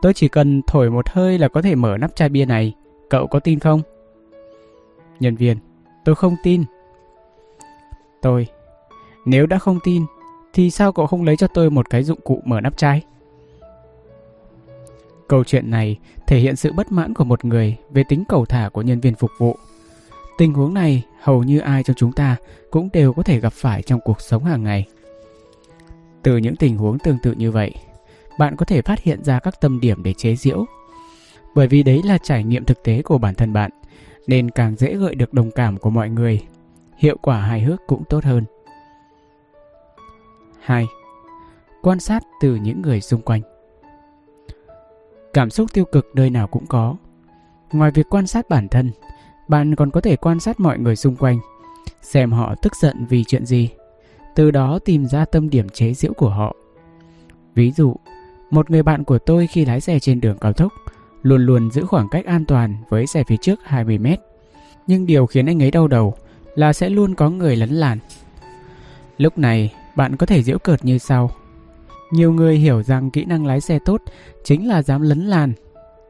[0.00, 2.74] Tôi chỉ cần thổi một hơi là có thể mở nắp chai bia này.
[3.10, 3.82] Cậu có tin không?
[5.20, 5.58] Nhân viên.
[6.04, 6.64] Tôi không tin.
[8.22, 8.46] Tôi.
[9.24, 10.04] Nếu đã không tin,
[10.52, 13.02] thì sao cậu không lấy cho tôi một cái dụng cụ mở nắp chai?
[15.28, 18.68] Câu chuyện này thể hiện sự bất mãn của một người về tính cầu thả
[18.72, 19.56] của nhân viên phục vụ.
[20.38, 22.36] Tình huống này hầu như ai trong chúng ta
[22.70, 24.86] cũng đều có thể gặp phải trong cuộc sống hàng ngày.
[26.22, 27.74] Từ những tình huống tương tự như vậy,
[28.38, 30.64] bạn có thể phát hiện ra các tâm điểm để chế giễu.
[31.54, 33.70] Bởi vì đấy là trải nghiệm thực tế của bản thân bạn,
[34.26, 36.40] nên càng dễ gợi được đồng cảm của mọi người.
[37.00, 38.44] Hiệu quả hài hước cũng tốt hơn.
[40.60, 40.86] 2.
[41.82, 43.40] Quan sát từ những người xung quanh.
[45.32, 46.96] Cảm xúc tiêu cực nơi nào cũng có.
[47.72, 48.90] Ngoài việc quan sát bản thân,
[49.48, 51.38] bạn còn có thể quan sát mọi người xung quanh,
[52.02, 53.68] xem họ tức giận vì chuyện gì,
[54.34, 56.56] từ đó tìm ra tâm điểm chế giễu của họ.
[57.54, 57.96] Ví dụ,
[58.50, 60.72] một người bạn của tôi khi lái xe trên đường cao tốc
[61.22, 64.20] luôn luôn giữ khoảng cách an toàn với xe phía trước 20 mét.
[64.86, 66.14] Nhưng điều khiến anh ấy đau đầu
[66.54, 67.98] là sẽ luôn có người lấn làn.
[69.18, 71.30] Lúc này, bạn có thể giễu cợt như sau.
[72.10, 74.02] Nhiều người hiểu rằng kỹ năng lái xe tốt
[74.44, 75.52] chính là dám lấn làn.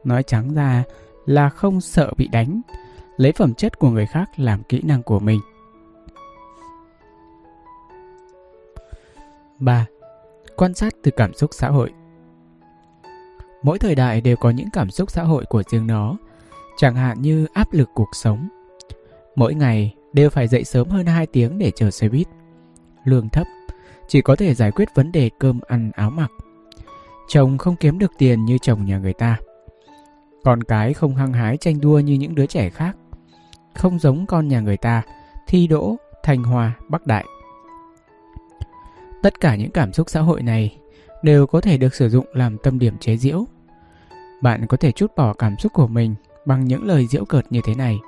[0.03, 0.83] Nói trắng ra
[1.25, 2.61] là không sợ bị đánh,
[3.17, 5.39] lấy phẩm chất của người khác làm kỹ năng của mình.
[9.59, 9.85] 3.
[10.55, 11.91] Quan sát từ cảm xúc xã hội
[13.63, 16.17] Mỗi thời đại đều có những cảm xúc xã hội của riêng nó,
[16.77, 18.49] chẳng hạn như áp lực cuộc sống.
[19.35, 22.27] Mỗi ngày đều phải dậy sớm hơn 2 tiếng để chờ xe buýt.
[23.03, 23.47] Lương thấp,
[24.07, 26.31] chỉ có thể giải quyết vấn đề cơm ăn áo mặc.
[27.27, 29.37] Chồng không kiếm được tiền như chồng nhà người ta.
[30.43, 32.97] Con cái không hăng hái tranh đua như những đứa trẻ khác.
[33.75, 35.01] Không giống con nhà người ta,
[35.47, 37.25] thi đỗ, thành hòa, bắc đại.
[39.23, 40.77] Tất cả những cảm xúc xã hội này
[41.23, 43.45] đều có thể được sử dụng làm tâm điểm chế giễu.
[44.41, 47.61] Bạn có thể chút bỏ cảm xúc của mình bằng những lời giễu cợt như
[47.65, 47.99] thế này.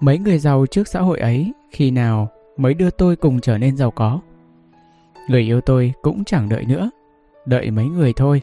[0.00, 3.76] Mấy người giàu trước xã hội ấy khi nào mới đưa tôi cùng trở nên
[3.76, 4.20] giàu có?
[5.28, 6.90] Người yêu tôi cũng chẳng đợi nữa,
[7.46, 8.42] đợi mấy người thôi.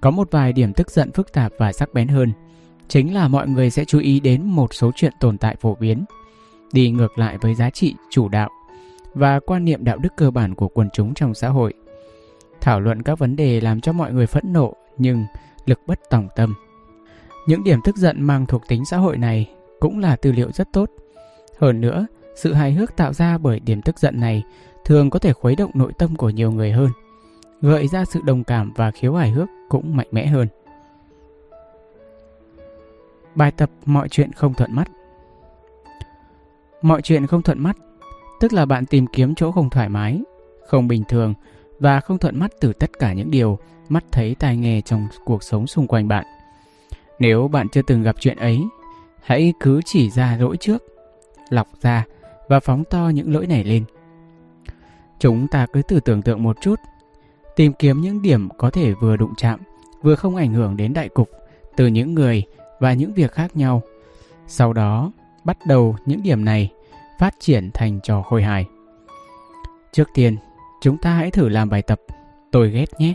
[0.00, 2.32] Có một vài điểm tức giận phức tạp và sắc bén hơn,
[2.88, 6.04] chính là mọi người sẽ chú ý đến một số chuyện tồn tại phổ biến,
[6.72, 8.50] đi ngược lại với giá trị chủ đạo
[9.14, 11.74] và quan niệm đạo đức cơ bản của quần chúng trong xã hội.
[12.60, 15.24] Thảo luận các vấn đề làm cho mọi người phẫn nộ nhưng
[15.66, 16.54] lực bất tòng tâm.
[17.46, 20.72] Những điểm tức giận mang thuộc tính xã hội này cũng là tư liệu rất
[20.72, 20.90] tốt.
[21.58, 24.42] Hơn nữa, sự hài hước tạo ra bởi điểm tức giận này
[24.84, 26.90] thường có thể khuấy động nội tâm của nhiều người hơn,
[27.60, 30.48] gợi ra sự đồng cảm và khiếu hài hước cũng mạnh mẽ hơn.
[33.34, 34.88] Bài tập mọi chuyện không thuận mắt
[36.82, 37.76] Mọi chuyện không thuận mắt
[38.40, 40.22] tức là bạn tìm kiếm chỗ không thoải mái,
[40.66, 41.34] không bình thường
[41.78, 45.42] và không thuận mắt từ tất cả những điều mắt thấy tai nghe trong cuộc
[45.42, 46.24] sống xung quanh bạn.
[47.18, 48.64] Nếu bạn chưa từng gặp chuyện ấy,
[49.22, 50.84] hãy cứ chỉ ra lỗi trước,
[51.50, 52.04] lọc ra
[52.48, 53.84] và phóng to những lỗi này lên.
[55.18, 56.80] Chúng ta cứ thử tưởng tượng một chút,
[57.56, 59.60] tìm kiếm những điểm có thể vừa đụng chạm,
[60.02, 61.30] vừa không ảnh hưởng đến đại cục
[61.76, 62.44] từ những người
[62.80, 63.82] và những việc khác nhau.
[64.46, 65.12] Sau đó,
[65.44, 66.72] bắt đầu những điểm này
[67.18, 68.66] phát triển thành trò khôi hài.
[69.92, 70.36] Trước tiên,
[70.80, 72.00] chúng ta hãy thử làm bài tập
[72.50, 73.14] tôi ghét nhé.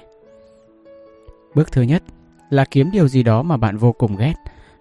[1.56, 2.04] Bước thứ nhất
[2.52, 4.34] là kiếm điều gì đó mà bạn vô cùng ghét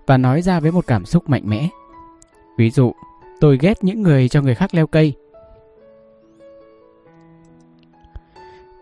[0.07, 1.69] và nói ra với một cảm xúc mạnh mẽ.
[2.59, 2.93] Ví dụ,
[3.41, 5.15] tôi ghét những người cho người khác leo cây.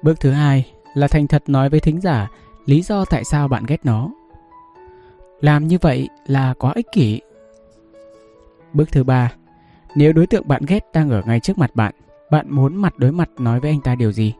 [0.02, 2.28] Bước thứ hai là thành thật nói với thính giả
[2.66, 4.10] lý do tại sao bạn ghét nó.
[5.40, 7.20] Làm như vậy là quá ích kỷ.
[8.72, 9.32] Bước thứ ba
[9.94, 11.94] nếu đối tượng bạn ghét đang ở ngay trước mặt bạn,
[12.30, 14.34] bạn muốn mặt đối mặt nói với anh ta điều gì?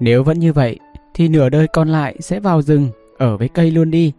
[0.00, 0.78] Nếu vẫn như vậy,
[1.14, 2.90] thì nửa đời còn lại sẽ vào rừng,
[3.20, 4.12] ở với cây luôn đi.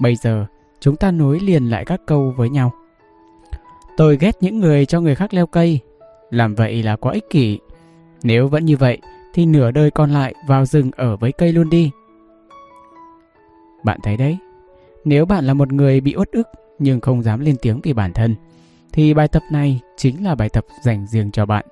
[0.00, 0.46] Bây giờ,
[0.80, 2.72] chúng ta nối liền lại các câu với nhau.
[3.96, 5.80] Tôi ghét những người cho người khác leo cây.
[6.30, 7.58] Làm vậy là quá ích kỷ.
[8.22, 8.98] Nếu vẫn như vậy,
[9.34, 11.90] thì nửa đời còn lại vào rừng ở với cây luôn đi.
[13.84, 14.38] Bạn thấy đấy,
[15.04, 16.48] nếu bạn là một người bị uất ức
[16.78, 18.34] nhưng không dám lên tiếng vì bản thân,
[18.92, 21.64] thì bài tập này chính là bài tập dành riêng cho bạn.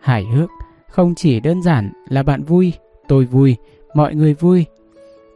[0.00, 0.50] Hài hước
[0.88, 2.72] không chỉ đơn giản là bạn vui,
[3.08, 3.56] tôi vui,
[3.98, 4.66] mọi người vui,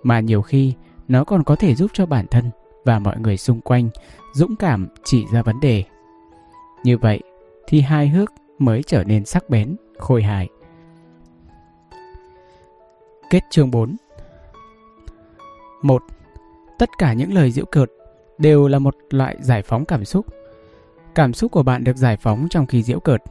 [0.03, 0.75] mà nhiều khi
[1.09, 2.51] nó còn có thể giúp cho bản thân
[2.85, 3.89] và mọi người xung quanh
[4.33, 5.85] dũng cảm chỉ ra vấn đề.
[6.85, 7.21] Như vậy
[7.67, 10.49] thì hài hước mới trở nên sắc bén, khôi hài.
[13.31, 13.97] Kết chương 4
[15.83, 16.03] 1.
[16.79, 17.91] Tất cả những lời giễu cợt
[18.39, 20.27] đều là một loại giải phóng cảm xúc.
[21.15, 23.23] Cảm xúc của bạn được giải phóng trong khi giễu cợt.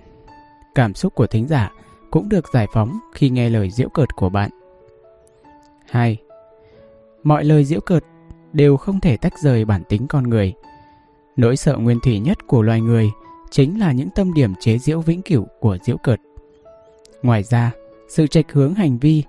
[0.76, 1.72] Cảm xúc của thính giả
[2.12, 4.61] cũng được giải phóng khi nghe lời giễu cợt của bạn.
[5.90, 6.18] 2.
[7.24, 8.04] Mọi lời giễu cợt
[8.54, 10.54] đều không thể tách rời bản tính con người.
[11.38, 13.12] Nỗi sợ nguyên thủy nhất của loài người
[13.52, 16.20] chính là những tâm điểm chế giễu vĩnh cửu của giễu cợt.
[17.24, 17.72] Ngoài ra,
[18.10, 19.24] sự trạch hướng hành vi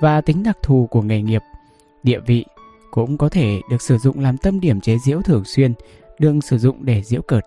[0.00, 1.42] và tính đặc thù của nghề nghiệp,
[2.02, 2.44] địa vị
[2.90, 5.74] cũng có thể được sử dụng làm tâm điểm chế giễu thường xuyên,
[6.18, 7.46] đương sử dụng để giễu cợt.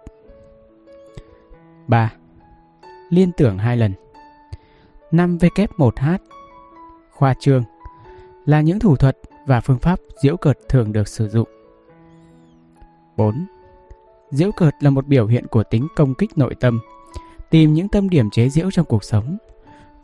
[1.88, 2.14] 3.
[3.10, 3.94] Liên tưởng hai lần
[5.12, 6.18] 5W1H
[7.12, 7.64] Khoa trương
[8.46, 11.48] là những thủ thuật và phương pháp diễu cợt thường được sử dụng.
[13.18, 13.46] 4.
[14.32, 16.80] Diễu cợt là một biểu hiện của tính công kích nội tâm,
[17.50, 19.38] tìm những tâm điểm chế diễu trong cuộc sống,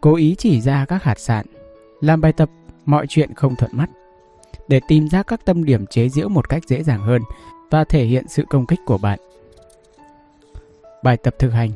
[0.01, 1.45] cố ý chỉ ra các hạt sạn,
[2.01, 2.49] làm bài tập
[2.85, 3.89] mọi chuyện không thuận mắt,
[4.67, 7.21] để tìm ra các tâm điểm chế diễu một cách dễ dàng hơn
[7.69, 9.19] và thể hiện sự công kích của bạn.
[11.03, 11.71] Bài tập thực hành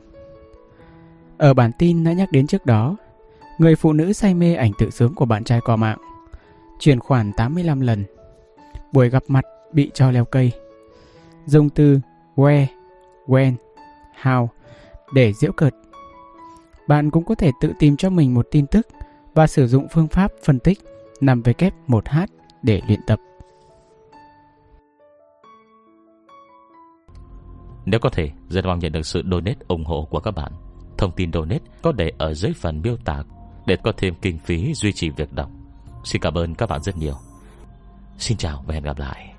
[1.37, 2.95] Ở bản tin đã nhắc đến trước đó,
[3.57, 5.97] người phụ nữ say mê ảnh tự sướng của bạn trai qua mạng,
[6.81, 8.05] chuyển khoản 85 lần,
[8.91, 10.51] buổi gặp mặt bị cho leo cây,
[11.45, 11.99] dùng từ
[12.35, 12.65] where,
[13.27, 13.53] when,
[14.21, 14.47] how
[15.13, 15.73] để giễu cợt.
[16.87, 18.87] Bạn cũng có thể tự tìm cho mình một tin tức
[19.33, 20.79] và sử dụng phương pháp phân tích
[21.21, 22.27] nằm về kép 1H
[22.63, 23.19] để luyện tập.
[27.85, 30.51] Nếu có thể, rất mong nhận được sự donate ủng hộ của các bạn.
[30.97, 33.23] Thông tin donate có để ở dưới phần miêu tả
[33.65, 35.51] để có thêm kinh phí duy trì việc đọc.
[36.03, 37.15] Xin cảm ơn các bạn rất nhiều.
[38.17, 39.30] Xin chào và hẹn gặp lại.